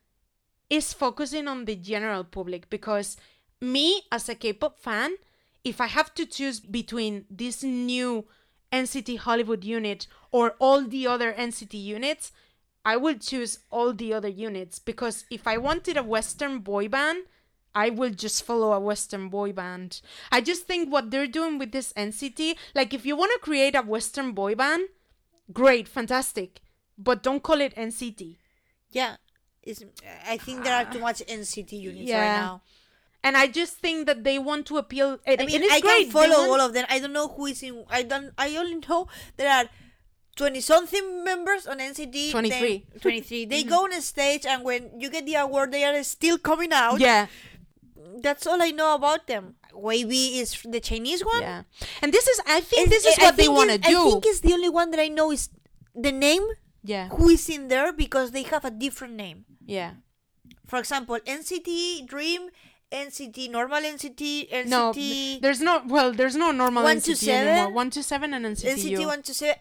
[0.70, 3.16] is focusing on the general public because
[3.60, 5.16] me as a K-pop fan,
[5.64, 8.26] if I have to choose between this new
[8.72, 12.32] NCT Hollywood unit or all the other NCT units,
[12.84, 17.24] I will choose all the other units because if I wanted a Western boy band,
[17.74, 20.00] I will just follow a Western boy band.
[20.30, 23.74] I just think what they're doing with this NCT, like if you want to create
[23.74, 24.88] a Western boy band,
[25.52, 26.60] great, fantastic,
[26.98, 28.36] but don't call it NCT.
[28.90, 29.16] yeah
[29.62, 29.82] it's,
[30.28, 32.20] I think there are too much NCT units Yeah.
[32.20, 32.62] right now
[33.24, 35.18] And I just think that they want to appeal.
[35.26, 36.04] I mean I great.
[36.04, 38.76] can follow all of them I don't know who is in I don't I only
[38.86, 39.64] know there are
[40.36, 42.86] 20 something members on NCT Twenty three.
[43.00, 43.44] Twenty three.
[43.46, 43.70] they mm-hmm.
[43.70, 47.00] go on a stage and when you get the award they are still coming out
[47.00, 47.26] Yeah,
[48.20, 51.62] that's all I know about them WayV is the Chinese one yeah.
[52.02, 54.00] And this is, I think It's- this is I what they want to do.
[54.06, 55.48] I think it's the only one that I know is
[55.94, 56.42] the name
[56.84, 59.46] yeah, who is in there because they have a different name.
[59.64, 59.92] yeah.
[60.66, 62.48] For example, NCT Dream,
[62.94, 64.92] NCT Normal NCT, NCT No,
[65.42, 65.82] there's no.
[65.86, 67.48] Well, there's no normal One to NCT seven?
[67.48, 67.72] anymore.
[67.72, 68.74] One to seven and NCT.
[68.74, 69.56] NCT one to seven.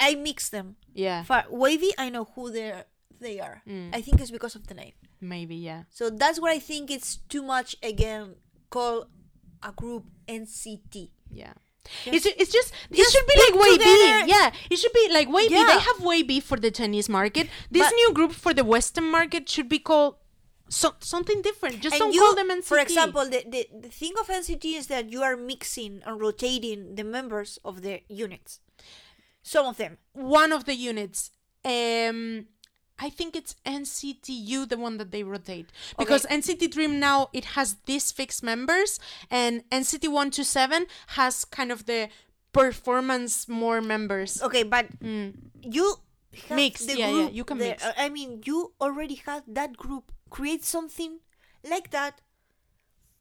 [0.00, 0.76] I mix them.
[0.94, 2.72] Yeah, For WayV, I know who they
[3.20, 3.62] they are.
[3.68, 3.94] Mm.
[3.94, 4.92] I think it's because of the name.
[5.20, 5.54] maybe.
[5.56, 5.82] Yeah.
[5.90, 8.34] So that's what I think it's too much again.
[8.70, 9.06] Call
[9.62, 11.10] a group NCT.
[11.30, 11.52] Yeah.
[12.04, 13.78] Just- it's, it's just it should be like WayV.
[13.78, 15.50] together- Yeah, it should be like WayV.
[15.50, 15.66] Yeah.
[15.66, 17.48] They have WayV for the Chinese market.
[17.70, 20.16] This But- new group for the Western market should be called
[20.72, 21.80] so, something different.
[21.80, 22.64] Just And don't you, call them NCT.
[22.64, 26.94] For example, the, the, the thing of NCT is that you are mixing and rotating
[26.94, 28.60] the members of the units.
[29.42, 29.98] Some of them.
[30.12, 31.30] one of the units.
[31.64, 32.46] Um,
[32.98, 37.76] I think it's NCTU, the one that they rotate, because NCT Dream now it has
[37.86, 42.08] these fixed members, and NCT One Two Seven has kind of the
[42.52, 44.40] performance more members.
[44.40, 45.96] Okay, but you
[46.48, 47.70] have Mix, the yeah, yeah, group you can there.
[47.70, 47.84] mix.
[47.98, 50.12] I mean, you already have that group.
[50.32, 51.20] Create something
[51.62, 52.22] like that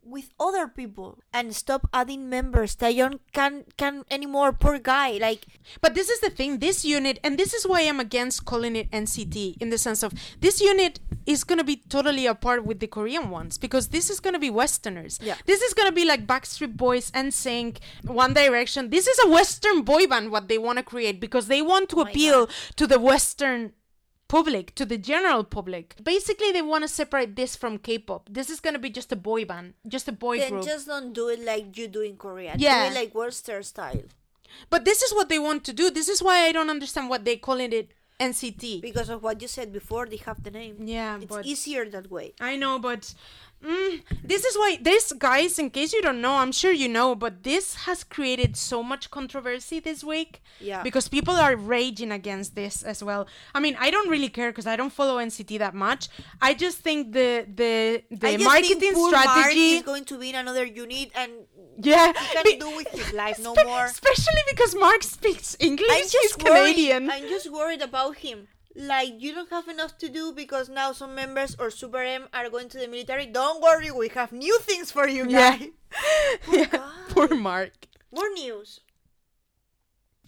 [0.04, 2.76] with other people and stop adding members.
[2.76, 4.54] Taeyong can can anymore.
[4.54, 5.17] Poor guy.
[5.19, 5.45] Like
[5.82, 8.89] But this is the thing, this unit, and this is why I'm against calling it
[8.91, 13.30] NCT in the sense of this unit is gonna be totally apart with the Korean
[13.30, 15.19] ones because this is gonna be Westerners.
[15.21, 15.36] Yeah.
[15.45, 18.89] This is gonna be like Backstreet Boys and Sync, One Direction.
[18.89, 21.97] This is a Western boy band what they want to create because they want to
[21.97, 23.74] Oh appeal to the Western
[24.32, 25.96] public, to the general public.
[26.02, 28.30] Basically, they want to separate this from K-pop.
[28.32, 30.65] This is gonna be just a boy band, just a boy then group.
[30.65, 32.54] just don't do it like you do in Korea.
[32.58, 32.80] Yeah.
[32.82, 34.08] Do it like Western style.
[34.70, 35.89] But this is what they want to do.
[35.89, 37.91] This is why I don't understand what they calling it
[38.22, 38.82] NCT.
[38.82, 40.76] Because of what you said before, they have the name.
[40.80, 42.34] Yeah, It's easier that way.
[42.39, 43.13] I know, but
[43.63, 45.58] mm, this is why this guys.
[45.60, 49.10] In case you don't know, I'm sure you know, but this has created so much
[49.12, 50.41] controversy this week.
[50.60, 50.84] Yeah.
[50.84, 53.28] Because people are raging against this as well.
[53.56, 56.10] I mean, I don't really care because I don't follow NCT that much.
[56.41, 59.71] I just think the the the I just marketing think poor Mark strategy.
[59.78, 61.32] is going to be in another unit and
[61.78, 63.86] yeah, he can be- do with his life no spe- more.
[63.86, 65.89] Especially because Mark speaks English.
[65.89, 66.76] I'm He's worried.
[66.76, 67.10] Canadian.
[67.10, 68.47] I'm just worried about him.
[68.75, 72.49] Like you don't have enough to do because now some members or Super M are
[72.49, 73.25] going to the military.
[73.25, 75.57] Don't worry, we have new things for you Yeah.
[75.57, 75.69] guys.
[76.51, 76.89] yeah.
[77.10, 77.73] Poor Mark.
[78.12, 78.79] More news.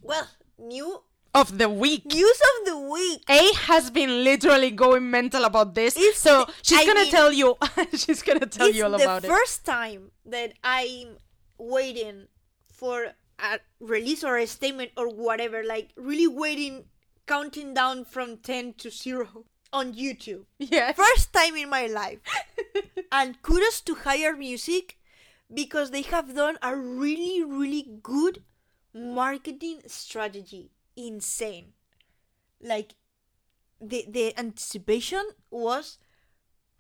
[0.02, 0.28] Well,
[0.58, 1.02] new
[1.34, 2.06] Of the week.
[2.06, 3.24] news of the week.
[3.30, 7.32] A has been literally going mental about this, It's so she's I gonna mean- tell
[7.32, 7.56] you.
[7.96, 9.28] she's gonna tell you all about it.
[9.28, 11.18] the first time that I'm
[11.58, 12.28] waiting
[12.72, 15.64] for a release or a statement or whatever.
[15.64, 16.86] Like really waiting,
[17.28, 20.46] counting down from ten to zero on YouTube.
[20.60, 20.96] Yes.
[20.96, 22.20] First time in my life.
[23.12, 24.98] and kudos to Higher Music
[25.54, 28.44] because they have done a really, really good
[28.94, 30.72] marketing strategy.
[30.96, 31.74] Insane.
[32.62, 32.94] Like
[33.82, 35.98] the the anticipation was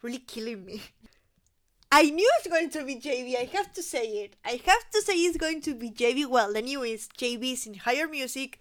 [0.01, 0.81] really killing me.
[1.91, 3.37] I knew it's going to be JB.
[3.37, 4.35] I have to say it.
[4.43, 6.25] I have to say it's going to be JB.
[6.27, 8.59] Well, the new is JB is in Higher Music,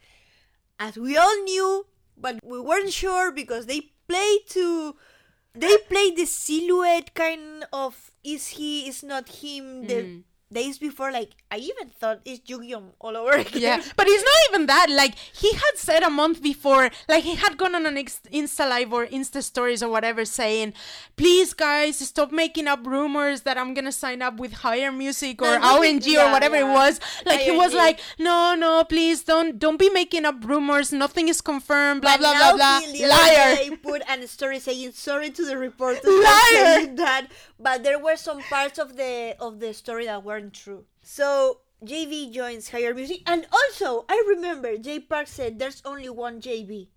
[0.78, 4.96] as we all knew, but we weren't sure because they play to
[5.54, 10.22] they play the silhouette kind of is he is not him the mm.
[10.52, 14.40] Days before like i even thought it's Yugyeom all over again Yeah, but it's not
[14.50, 14.88] even that.
[14.90, 18.92] Like he had said a month before, like he had gone on an Insta live
[18.92, 20.74] or Insta stories or whatever, saying,
[21.16, 25.58] "Please, guys, stop making up rumors that I'm gonna sign up with Higher Music or
[25.62, 29.58] No, ONG or yeah, whatever it was." Like he was like, "No, no, please don't,
[29.58, 30.92] don't be making up rumors.
[30.92, 32.02] Nothing is confirmed.
[32.02, 33.08] Blah But blah blah blah.
[33.08, 36.86] Liar." day put an story saying sorry to the reporters Liar.
[36.96, 37.26] that,
[37.62, 40.85] but there were some parts of the of the story that weren't true.
[41.03, 46.40] So JB joins Higher Music, and also I remember Jay Park said there's only one
[46.40, 46.88] JB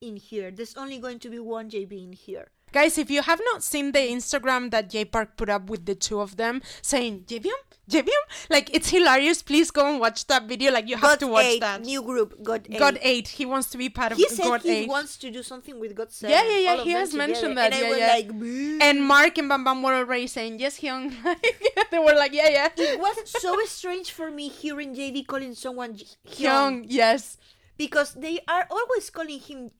[0.00, 0.50] in here.
[0.50, 2.50] There's only going to be one JB in here.
[2.72, 5.94] Guys, if you have not seen the Instagram that Jay Park put up with the
[5.94, 7.52] two of them saying Jebium,
[7.88, 9.42] Jebium, like it's hilarious.
[9.42, 10.70] Please go and watch that video.
[10.70, 11.82] Like you have God to watch eight, that.
[11.82, 12.38] new group.
[12.42, 12.78] GOT8.
[12.78, 13.28] God eight.
[13.28, 14.88] He wants to be part of He said God he eight.
[14.88, 16.28] wants to do something with GOT7.
[16.28, 17.70] Yeah, yeah, yeah, he has mentioned together.
[17.70, 18.78] that, And I yeah, was yeah.
[18.78, 21.12] like, and Mark and Bam Bam were already saying yes, Hyung.
[21.90, 22.68] they were like, yeah, yeah.
[22.76, 27.38] it was so strange for me hearing JB calling someone J- Hyung, yes,
[27.78, 29.70] because they are always calling him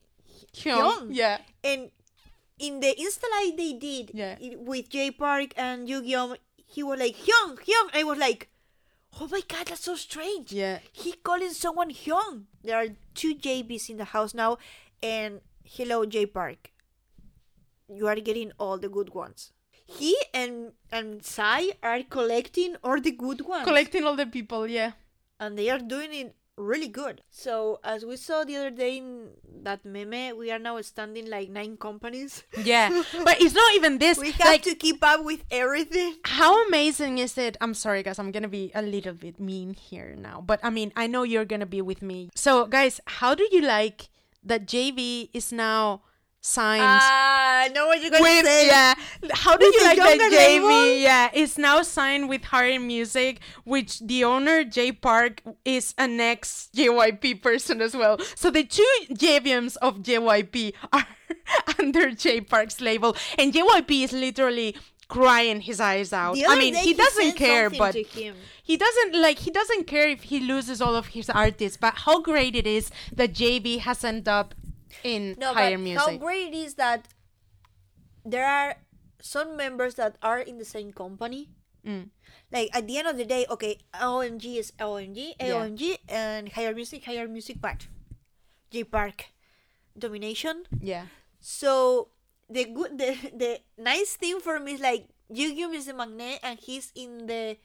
[0.55, 1.09] Hyung, Hyung.
[1.11, 1.39] yeah.
[1.63, 1.91] and
[2.59, 4.37] in the insta they did Yeah.
[4.59, 6.01] with Jay Park and Yu
[6.57, 8.49] he was like Hyung Hyung I was like
[9.21, 10.79] oh my god that's so strange Yeah.
[10.93, 14.59] he calling someone Hyung there are two JBs in the house now
[15.03, 16.73] and hello Jay Park
[17.89, 19.53] you are getting all the good ones
[19.87, 24.93] he and and PSY are collecting all the good ones Collecting all the people, yeah.
[25.41, 27.23] and they are doing it really good.
[27.31, 29.31] So as we saw the other day in
[29.63, 32.43] that meme, we are now standing like nine companies.
[32.63, 32.91] Yeah,
[33.25, 34.19] but it's not even this.
[34.19, 36.17] We have like, to keep up with everything.
[36.25, 37.57] how amazing is it?
[37.61, 38.19] I'm sorry, guys.
[38.19, 41.47] I'm gonna be a little bit mean here now, but I mean, I know you're
[41.47, 42.31] gonna be with me.
[42.35, 44.09] So, guys, how do you like
[44.45, 46.03] that JB is now
[46.49, 46.83] signed.
[46.83, 48.67] Ah, I know what you're gonna say.
[48.67, 48.95] yeah,
[49.33, 50.65] how do you like that Jamie?
[50.65, 50.95] label?
[50.97, 56.69] Yeah, is now signed with Higher Music, which the owner Jay Park is an ex
[56.75, 58.19] JYP person as well.
[58.35, 61.07] So the two JVMs of JYP are
[61.79, 64.77] under Jay Park's label, and JYP is literally
[65.09, 66.37] crying his eyes out.
[66.47, 70.41] I mean, day he doesn't care, but he doesn't like he doesn't care if he
[70.41, 71.77] loses all of his artists.
[71.77, 74.55] But how great it is that JB has ended up
[75.05, 76.01] in No, higher music.
[76.01, 77.09] how great it is that
[78.25, 78.77] there are
[79.21, 81.51] some members that are in the same company.
[81.87, 82.11] Mm.
[82.53, 85.69] Like at the end of the day, okay, OMG is OMG, Yeah.
[86.09, 87.87] And higher music, higher music, but
[88.71, 89.33] Jay Park
[89.97, 90.65] domination.
[90.81, 91.07] yeah.
[91.41, 92.09] So
[92.51, 96.59] the good, the the nice thing for me is like Yu is the magnet, and
[96.59, 97.57] he's in the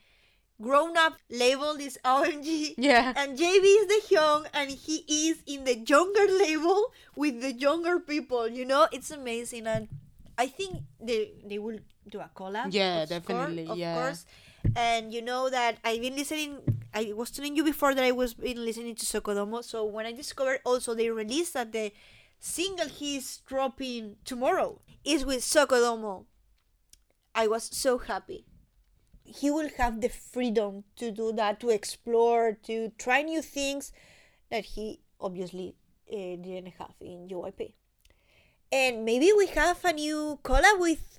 [0.60, 2.74] grown up label is OMG.
[2.78, 3.12] Yeah.
[3.16, 7.98] And JB is the young, and he is in the younger label with the younger
[8.00, 8.48] people.
[8.48, 9.88] You know, it's amazing, and
[10.38, 11.78] I think they they will
[12.08, 12.72] do a collab.
[12.72, 13.94] Yeah, of course- definitely, of yeah.
[13.94, 14.26] course.
[14.76, 16.58] And you know that I've been listening.
[16.94, 19.60] I was telling you before that I was been listening to Sokodomo.
[19.60, 21.92] So when I discovered also they released that the
[22.40, 26.26] single he's dropping tomorrow is with Sokodomo.
[27.34, 28.46] I was so happy.
[29.24, 33.92] He will have the freedom to do that, to explore, to try new things
[34.50, 35.74] that he obviously
[36.12, 37.72] uh, didn't have in JYP.
[38.70, 41.18] And maybe we have a new collab with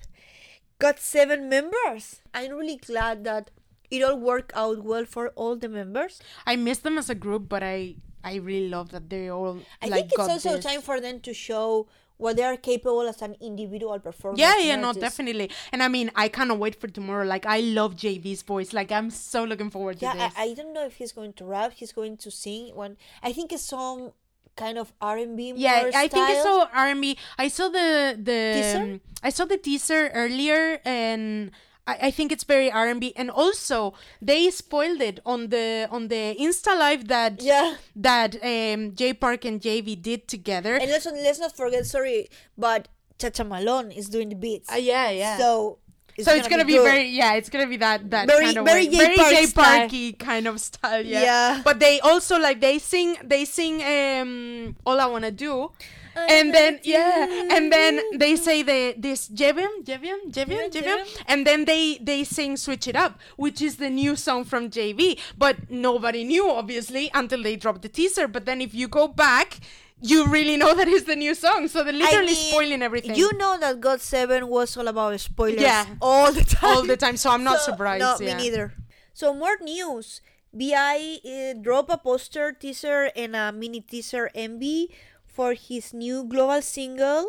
[0.79, 2.21] GOT7 members.
[2.33, 3.51] I'm really glad that
[3.89, 6.19] it all worked out well for all the members.
[6.45, 9.87] I miss them as a group, but I I really love that they all I
[9.87, 10.65] like think it's also this.
[10.65, 11.87] time for them to show
[12.17, 14.37] what they are capable as an individual performer.
[14.37, 15.49] Yeah, yeah, no, definitely.
[15.71, 17.25] And I mean, I cannot wait for tomorrow.
[17.25, 18.71] Like, I love JB's voice.
[18.73, 20.33] Like, I'm so looking forward to Yeah, this.
[20.37, 21.73] I, I don't know if he's going to rap.
[21.75, 22.73] He's going to sing.
[22.75, 24.13] One, I think it's some
[24.55, 25.53] kind of R and B.
[25.57, 26.43] yeah, I think I style.
[26.43, 27.17] saw R&B.
[27.37, 28.83] I saw the the Teaser?
[28.83, 31.51] um, I saw the teaser earlier, and
[31.87, 33.13] I, I think it's very R&B.
[33.15, 37.75] And also, they spoiled it on the on the Insta live that Yeah.
[37.95, 40.75] that um Jay Park and JB did together.
[40.75, 41.85] And let's let's not forget.
[41.85, 42.27] Sorry,
[42.57, 42.87] but
[43.19, 44.71] Cha Cha Malone is doing the beats.
[44.71, 45.37] Uh, yeah, yeah.
[45.37, 45.79] So.
[46.23, 46.87] so it's gonna, be, good.
[46.87, 48.91] very yeah it's gonna be that that Very- kind of very way.
[48.91, 49.79] J very Park J style.
[49.83, 51.23] Parky kind of style yeah.
[51.27, 51.61] Yeah.
[51.67, 55.75] but they also like they sing they sing um all I wanna do
[56.15, 62.23] and then yeah and then they say the this Jevium Jevium and then they they
[62.23, 67.11] sing switch it up which is the new song from JB but nobody knew obviously
[67.13, 69.59] until they dropped the teaser but then if you go back
[70.01, 73.15] you really know that is the new song so they're I literally mean, spoiling everything
[73.15, 75.61] You know that GOT7 was all about spoilers.
[75.61, 75.85] Yeah.
[76.01, 76.75] all the time.
[76.77, 78.35] all the time so I'm not So- surprised No, yeah.
[78.37, 78.73] me neither.
[79.13, 80.21] So more news.
[80.55, 84.87] B.I uh, drop a poster teaser and a mini teaser MV
[85.35, 87.27] for his new global single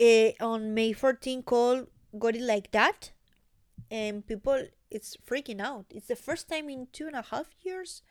[0.00, 1.88] uh, on May 14 called
[2.18, 3.12] "Got It Like That,"
[3.90, 5.84] and people it's freaking out.
[5.90, 8.02] It's the first time in two and a half years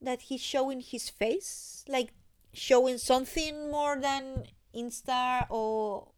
[0.00, 2.12] that he's showing his face, like
[2.52, 4.44] showing something more than
[4.74, 6.08] Insta or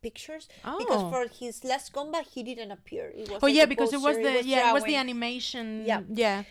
[0.00, 0.78] pictures oh.
[0.78, 4.00] because for his last comeback he didn't appear it was Oh like yeah, because it
[4.00, 5.84] was poster, the yeah, it was the animation.
[5.84, 6.00] Yeah.
[6.08, 6.44] yeah.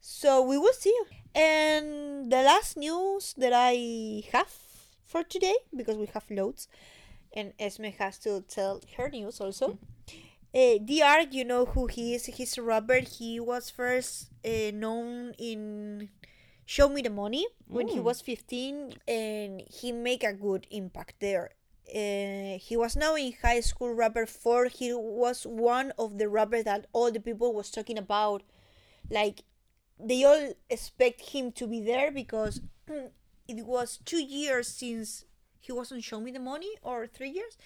[0.00, 0.94] so we will see
[1.34, 4.52] and the last news that i have
[5.04, 6.68] for today because we have loads
[7.32, 9.78] and esme has to tell her news also
[10.54, 12.26] uh, dr you know who he is?
[12.26, 13.08] He's Robert.
[13.08, 16.10] he was first uh, known in
[16.66, 21.50] show me the money when he was 15 and he make a good impact there.
[21.88, 26.64] Uh, he was now in high school rapper 4 he was one of the rappers
[26.64, 28.42] that all the people was talking about
[29.10, 29.42] like
[30.04, 32.60] they all expect him to be there because
[33.48, 35.24] it was two years since
[35.60, 37.56] he wasn't show me the money or three years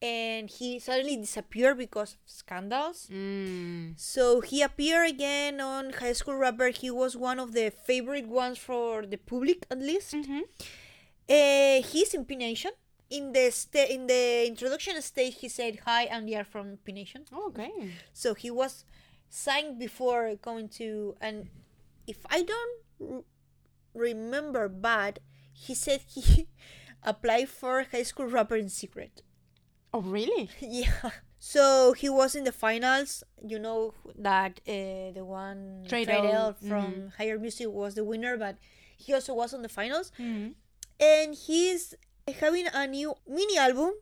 [0.00, 3.94] and he suddenly disappeared because of scandals Mm.
[3.98, 8.58] so he appeared again on high school rapper he was one of the favorite ones
[8.58, 10.42] for the public at least Mhm.
[11.28, 12.72] uh, he's in P Nation.
[13.10, 17.24] In the sta- in the introduction stage, he said, "Hi, I'm Diar from P Nation."
[17.32, 17.70] Oh, okay.
[18.12, 18.84] So he was
[19.28, 21.48] signed before going to, and
[22.06, 23.24] if I don't
[23.94, 25.20] remember bad,
[25.52, 26.48] he said he
[27.02, 29.22] applied for high school rapper in secret.
[29.94, 30.48] Oh, really?
[30.60, 31.10] yeah.
[31.38, 33.24] So he was in the finals.
[33.44, 38.04] You know that uh, the one Trade Trade L, L from Higher Music was the
[38.04, 38.56] winner, but
[38.96, 40.54] he also was on the finals Mm.
[41.00, 41.94] and he's
[42.38, 43.94] having a new mini album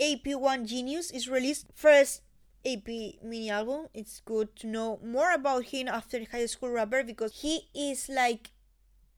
[0.00, 2.22] ap1 genius is released first
[2.64, 2.86] ap
[3.22, 7.68] mini album it's good to know more about him after high school rapper because he
[7.74, 8.50] is like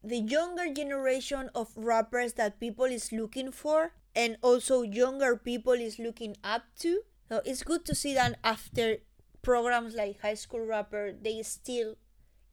[0.03, 5.97] the younger generation of rappers that people is looking for and also younger people is
[5.97, 7.01] looking up to.
[7.29, 8.97] So it's good to see that after
[9.41, 11.95] programs like High School Rapper, they still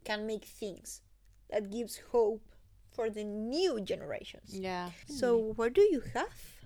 [0.05, 1.03] can make things
[1.51, 2.43] that gives hope
[2.93, 4.59] for the new generations.
[4.59, 4.91] Yeah.
[5.07, 6.60] So what do you have?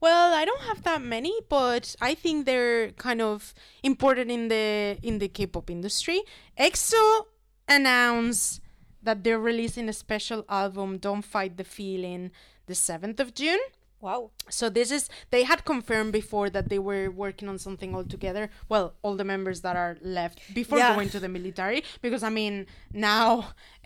[0.00, 4.98] Well, I don't have that many, but I think they're kind of important in the
[5.02, 6.20] in the K-pop industry.
[6.58, 7.26] EXO
[7.68, 8.60] announced
[9.02, 12.30] that they're releasing a special album, "Don't Fight the Feeling,"
[12.66, 13.60] the seventh of June.
[14.04, 14.30] Wow.
[14.50, 18.44] So this is they had confirmed before that they were working on something all together.
[18.68, 20.94] Well, all the members that are left before Yeah.
[20.94, 23.28] going to the military, because I mean now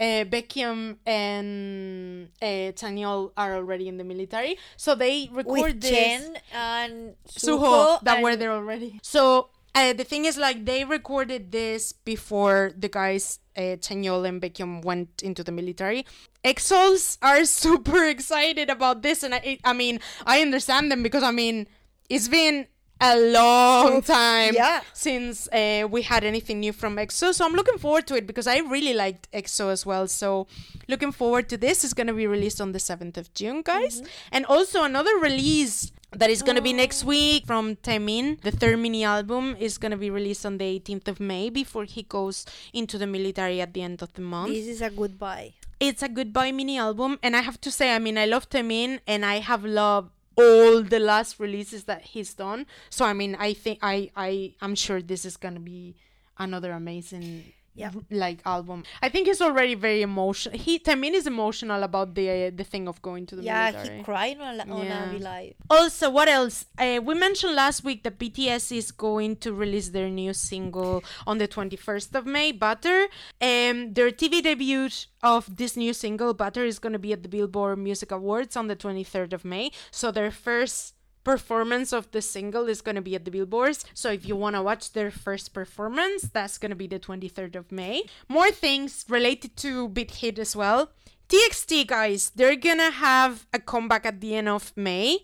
[0.07, 5.91] uh, Baekhyun and uh, Chanyeol are already in the military, so they record With this.
[5.91, 8.99] Chen and Suho Suho that and- were there already.
[9.03, 14.41] So uh, the thing is, like, they recorded this before the guys, uh, Chanyeol and
[14.43, 16.07] Baekhyun, went into the military.
[16.45, 21.31] EXO-Ls are super excited about this, and I, I mean, I understand them because I
[21.31, 21.67] mean,
[22.09, 22.67] it's been
[23.01, 24.81] a long time yeah.
[24.93, 27.33] since uh, we had anything new from EXO.
[27.33, 30.09] So I'm looking forward to it because I really liked EXO as well.
[30.09, 30.47] So
[30.89, 31.85] looking forward to this.
[31.85, 34.03] It's going to be released on the 7th of June, guys.
[34.33, 38.41] And also another release that is going to be next week from Taemin.
[38.41, 41.85] The third mini album is going to be released on the 18th of May before
[41.85, 44.53] he goes into the military at the end of the month.
[44.53, 45.55] This is a goodbye.
[45.81, 49.01] It's a goodbye mini album, and I have to say, I mean, I love Taemin,
[49.07, 52.67] and I have loved all the last releases that he's done.
[52.91, 55.97] So I mean, I think I I I'm sure this is gonna be
[56.39, 57.53] another amazing.
[57.79, 57.93] Yeah.
[58.11, 58.83] like album.
[59.01, 60.59] I think he's already very emotional.
[60.59, 63.99] He Taemin is emotional about the uh, the thing of going to the Yeah, military.
[63.99, 65.13] he cried on, on Yeah.
[65.13, 65.55] a live.
[65.71, 66.67] Also, what else?
[66.79, 71.39] Uh, we mentioned last week that BTS is going to release their new single on
[71.39, 73.07] the 21st of May, Butter.
[73.41, 74.89] Um, their TV debut
[75.23, 78.67] of this new single, Butter, is going to be at the Billboard Music Awards on
[78.69, 79.71] the 23rd of May.
[79.91, 80.95] So their first
[81.25, 83.85] performance of the single is going to be at the billboards.
[83.95, 87.57] So if you want to watch their first performance that's going to be the 23rd
[87.57, 88.05] of may.
[88.29, 90.91] More things related to big hit as well.
[91.29, 95.19] Txt guys they're gonna have a comeback at the end of may.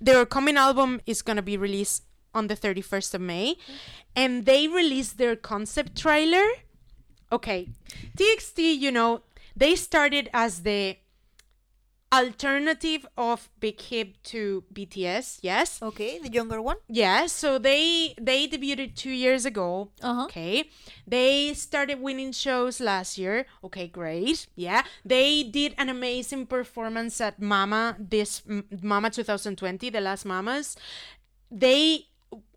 [0.00, 2.04] Their coming album is going to be released
[2.34, 3.56] on the 31st of may.
[4.14, 6.46] And they released their concept trailer.
[7.32, 7.68] Okay
[8.16, 9.22] txt you know
[9.56, 10.96] they started as the
[12.14, 15.80] alternative of big hit to bts yes.
[15.82, 16.76] Okay, the younger one.
[16.88, 20.24] yeah so they they debuted two years ago Uh-huh.
[20.26, 20.70] okay?
[21.06, 24.82] They started winning shows last year okay great yeah.
[25.04, 28.42] They did an amazing performance at mama this
[28.82, 30.76] mama 2020 the last mamas.
[31.50, 32.06] They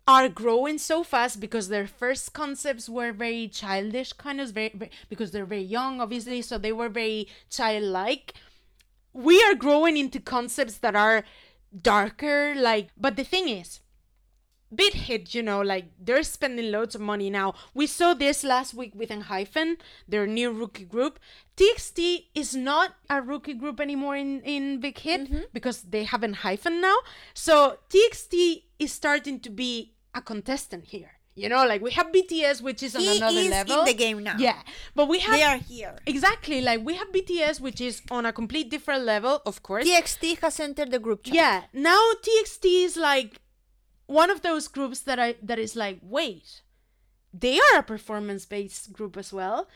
[0.06, 4.90] are growing so fast because their first concepts were very childish kind of very, very
[5.10, 8.32] because they're very young obviously so they were very childlike
[9.18, 11.24] we are growing into concepts that are
[11.82, 13.80] darker like but the thing is
[14.72, 17.54] Big Hit you know like they're spending loads of money now.
[17.74, 21.18] We saw this last week with ENHYPEN their new rookie group.
[21.56, 25.50] Txt is not a rookie group anymore in in big hit mm-hmm.
[25.52, 26.98] because they have ENHYPEN now.
[27.34, 32.60] So txt is starting to be a contestant here you know like we have bts
[32.60, 34.36] which is on He another is level in the game now.
[34.38, 34.60] yeah
[34.94, 35.94] but we have They are here.
[36.06, 40.38] exactly like we have bts which is on a complete different level of course TXT
[40.40, 41.34] has entered the group chat.
[41.34, 43.40] yeah now txt is like
[44.06, 46.62] one of those groups that i that is like wait
[47.32, 49.68] they are a performance based group as well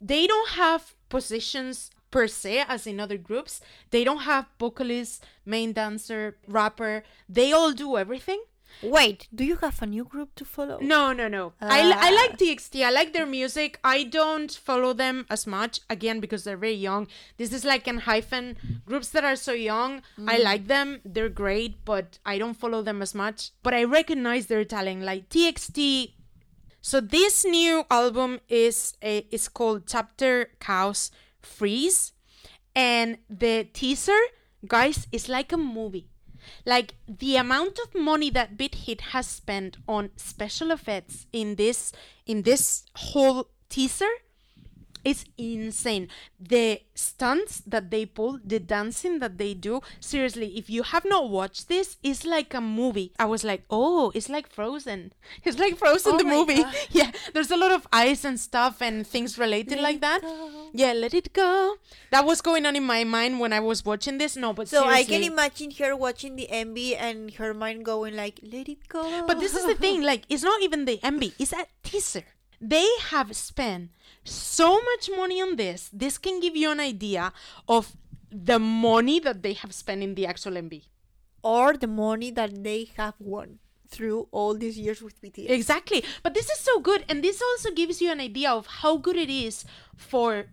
[0.00, 5.72] they don't have positions per se as in other groups they don't have vocalist main
[5.72, 8.40] dancer rapper they all do everything
[8.82, 10.78] Wait, do you have a new group to follow?
[10.80, 11.52] no, no, no.
[11.60, 12.14] I, I Ah.
[12.14, 12.84] like TXT.
[12.84, 13.78] I like their music.
[13.82, 17.08] I don't follow them as much again because they're very young.
[17.36, 18.56] This is like ENHYPEN
[18.86, 20.02] groups that are so young.
[20.26, 21.00] I like them.
[21.04, 23.50] They're great, but I don't follow them as much.
[23.62, 25.02] But I recognize their talent.
[25.02, 26.14] Like TXT.
[26.80, 31.10] So this new album is a, is called Chapter Chaos
[31.42, 32.12] Freeze,
[32.74, 34.18] and the teaser,
[34.66, 36.08] guys, is like a movie.
[36.64, 41.92] Like the amount of money that Big Hit has spent on special effects in this
[42.26, 44.10] in this whole teaser
[45.04, 46.08] is insane.
[46.40, 51.30] The stunts that they pull, the dancing that they do, seriously, if you have not
[51.30, 53.12] watched this, it's like a movie.
[53.18, 55.12] I was like, oh, it's like Frozen.
[55.44, 56.62] It's like Frozen Oh the movie.
[56.62, 56.74] God.
[56.90, 60.20] Yeah, there's a lot of ice and stuff and things related like that.
[60.72, 61.76] Yeah, let it go.
[62.10, 64.36] That was going on in my mind when I was watching this.
[64.36, 68.40] No, but So I can imagine her watching the MV and her mind going like,
[68.42, 71.52] "Let it go." But this is the thing, like it's not even the MV, it's
[71.52, 72.24] a teaser.
[72.60, 73.90] They have spent
[74.24, 75.90] so much money on this.
[75.92, 77.32] This can give you an idea
[77.68, 77.96] of
[78.30, 80.84] the money that they have spent in the actual MV.
[81.42, 85.48] or the money that they have won through all these years with BTS.
[85.48, 86.04] Exactly.
[86.22, 87.04] But this is so good.
[87.08, 89.64] And this also gives you an idea of how good it is
[89.96, 90.46] for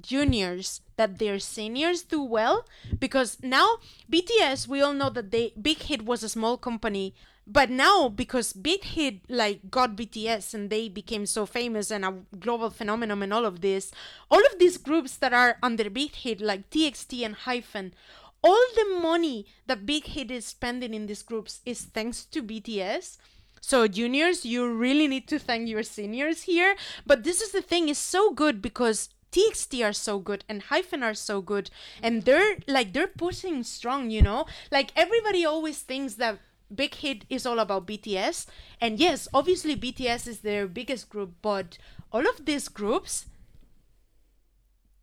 [0.00, 2.66] juniors that their seniors do well.
[2.98, 3.78] Because now,
[4.12, 7.14] BTS, we all know that they Big Hit was a small company.
[7.50, 12.14] But now, because Big Hit like got BTS and they became so famous and a
[12.38, 13.90] global phenomenon and all of this,
[14.30, 17.94] all of these groups that are under Big Hit like TXT and Hyphen,
[18.42, 23.16] all the money that Big Hit is spending in these groups is thanks to BTS.
[23.60, 26.76] So juniors, you really need to thank your seniors here.
[27.06, 31.02] But this is the thing, is so good because TXT are so good and Hyphen
[31.02, 31.70] are so good
[32.02, 34.46] and they're like they're pushing strong, you know?
[34.70, 36.38] Like everybody always thinks that
[36.74, 38.46] Big Hit is all about BTS.
[38.80, 41.78] And yes, obviously BTS is their biggest group, but
[42.12, 43.26] all of these groups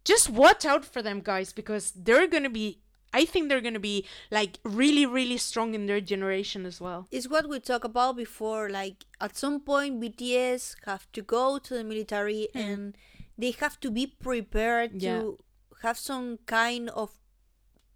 [0.03, 2.79] just watch out for them guys because they're going to be
[3.13, 7.07] I think they're going to be like really, really strong in their generation as well.
[7.11, 8.69] It's what we talked about before.
[8.69, 12.59] Like at some point, BTS have to go to the military Hmm.
[12.59, 12.97] and
[13.37, 15.19] they have to be prepared Yeah.
[15.19, 15.37] to
[15.81, 17.11] have some kind of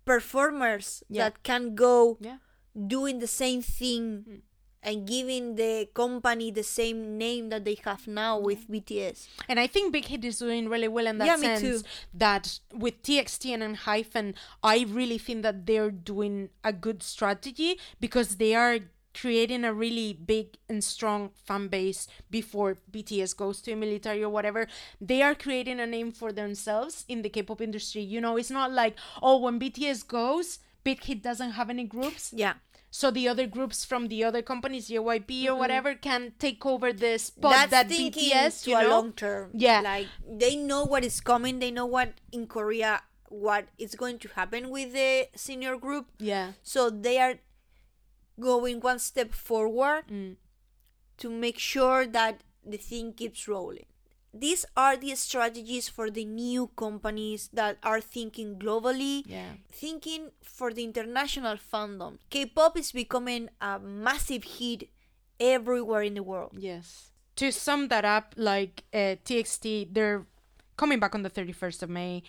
[0.05, 1.23] performers Yeah.
[1.29, 2.37] that can go Yeah.
[2.73, 4.35] doing the same thing Hmm.
[4.81, 9.27] and giving the company the same name that they have now with BTS.
[9.47, 11.61] And I think Big Hit is doing really well in that sense.
[11.61, 11.81] too.
[12.13, 18.37] That with TXT and Hyphen, I really think that they're doing a good strategy because
[18.37, 18.79] they are
[19.13, 24.29] creating a really big and strong fan base before BTS goes to a military or
[24.29, 24.67] whatever.
[25.01, 28.01] They are creating a name for themselves in the K-pop industry.
[28.01, 32.33] You know, it's not like oh, when BTS goes, Big Hit doesn't have any groups.
[32.35, 32.53] Yeah.
[32.91, 37.19] So the other groups from the other companies, JYP or whatever, can take over the
[37.19, 39.51] spot That's that BTS, to you a long term.
[39.53, 39.81] Yeah.
[39.81, 41.59] like they know what is coming.
[41.59, 46.07] They know what in Korea what is going to happen with the senior group.
[46.17, 46.53] yeah.
[46.63, 47.35] So they are
[48.39, 50.35] going one step forward Mm.
[51.17, 53.85] to make sure that the thing keeps rolling.
[54.33, 59.53] These are the strategies for the new companies that are thinking globally, Yeah.
[59.71, 62.19] thinking for the international fandom.
[62.29, 64.89] K-pop is becoming a massive hit
[65.39, 66.51] everywhere in the world.
[66.57, 67.11] Yes.
[67.37, 70.25] To sum that up, like uh, TXT, they're
[70.77, 72.21] coming back on the 31st of May.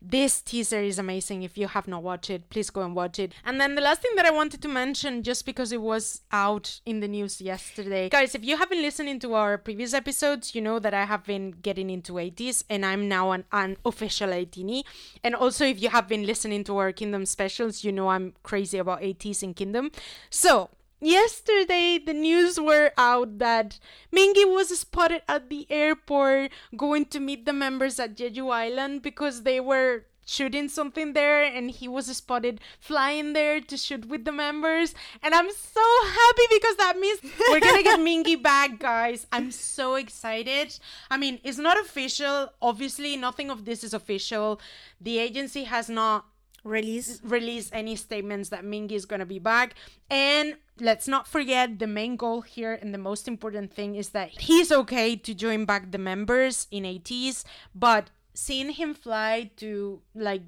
[0.00, 1.42] This teaser is amazing.
[1.42, 3.32] If you have not watched it, please go and watch it.
[3.44, 6.80] And then the last thing that I wanted to mention, just because it was out
[6.86, 10.78] in the news yesterday, guys, if you haven't listened to our previous episodes, you know
[10.78, 14.84] that I have been getting into ATEEZ and I'm now an, an official ATINY
[15.24, 18.78] And also, if you have been listening to our Kingdom specials, you know I'm crazy
[18.78, 19.90] about ATEEZ in Kingdom.
[20.30, 20.70] So,
[21.00, 23.78] Yesterday, the news were out that
[24.12, 29.42] Mingi was spotted at the airport going to meet the members at Jeju Island because
[29.42, 34.32] they were shooting something there and he was spotted flying there to shoot with the
[34.32, 34.94] members.
[35.22, 39.26] And I'm so happy because that means we're gonna get Mingi back, guys.
[39.32, 40.78] I'm so excited.
[41.10, 42.52] I mean, it's not official.
[42.60, 44.60] Obviously, nothing of this is official.
[45.00, 46.26] The agency has not
[46.64, 49.74] Release release any statements that Mingi is to be back.
[50.10, 54.30] And let's not forget the main goal here and the most important thing is that
[54.30, 60.42] he's okay to join back the members in ATEEZ, but seeing him fly to like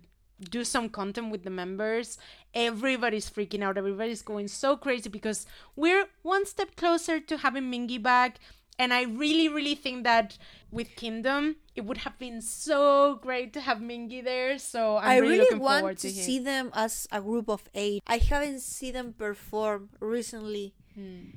[0.49, 2.18] do some content with the members,
[2.55, 3.76] everybody's freaking out.
[3.76, 8.39] Everybody's going so crazy because we're one step closer to having Mingi back.
[8.81, 10.39] And I really, really think that
[10.70, 14.59] with Kingdom, it would have been so great to have Mingi there.
[14.59, 17.62] So I'm i really, really want forward to to, see them as a group of
[17.74, 18.03] eight.
[18.07, 21.37] I haven't seen them perform recently hmm.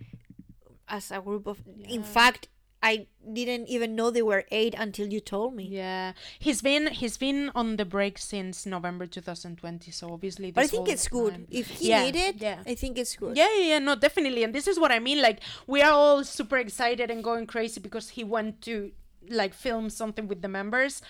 [0.87, 1.59] as a group of.
[1.83, 2.47] In fact,
[2.85, 3.07] I
[3.39, 5.65] didn't even know they were eight until you told me.
[5.71, 9.89] Yeah, he's been he's been on the break since November 2020.
[9.91, 11.33] So obviously, But I think it's good.
[11.33, 12.59] time- If he Yeah, made it, yeah.
[12.67, 13.37] I think it's good.
[13.37, 14.43] Yeah, yeah, yeah, no, definitely.
[14.43, 15.21] And this is what I mean.
[15.21, 18.91] Like, we are all super excited and going crazy because he went to
[19.29, 21.01] like film something with the members.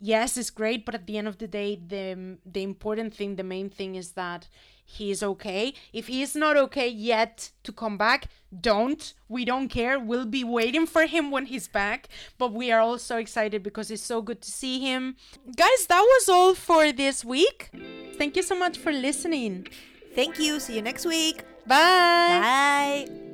[0.00, 3.44] Yes, it's great, but at the end of the day, the the important thing, the
[3.44, 4.48] main thing is that
[4.90, 5.72] he is okay.
[5.92, 8.26] If he is not okay yet to come back,
[8.60, 9.14] don't.
[9.28, 9.98] We don't care.
[9.98, 12.08] We'll be waiting for him when he's back.
[12.38, 15.16] But we are all so excited because it's so good to see him.
[15.56, 17.70] Guys, that was all for this week.
[18.18, 19.68] Thank you so much for listening.
[20.14, 20.58] Thank you.
[20.58, 21.44] See you next week.
[21.66, 23.06] Bye.
[23.06, 23.29] Bye.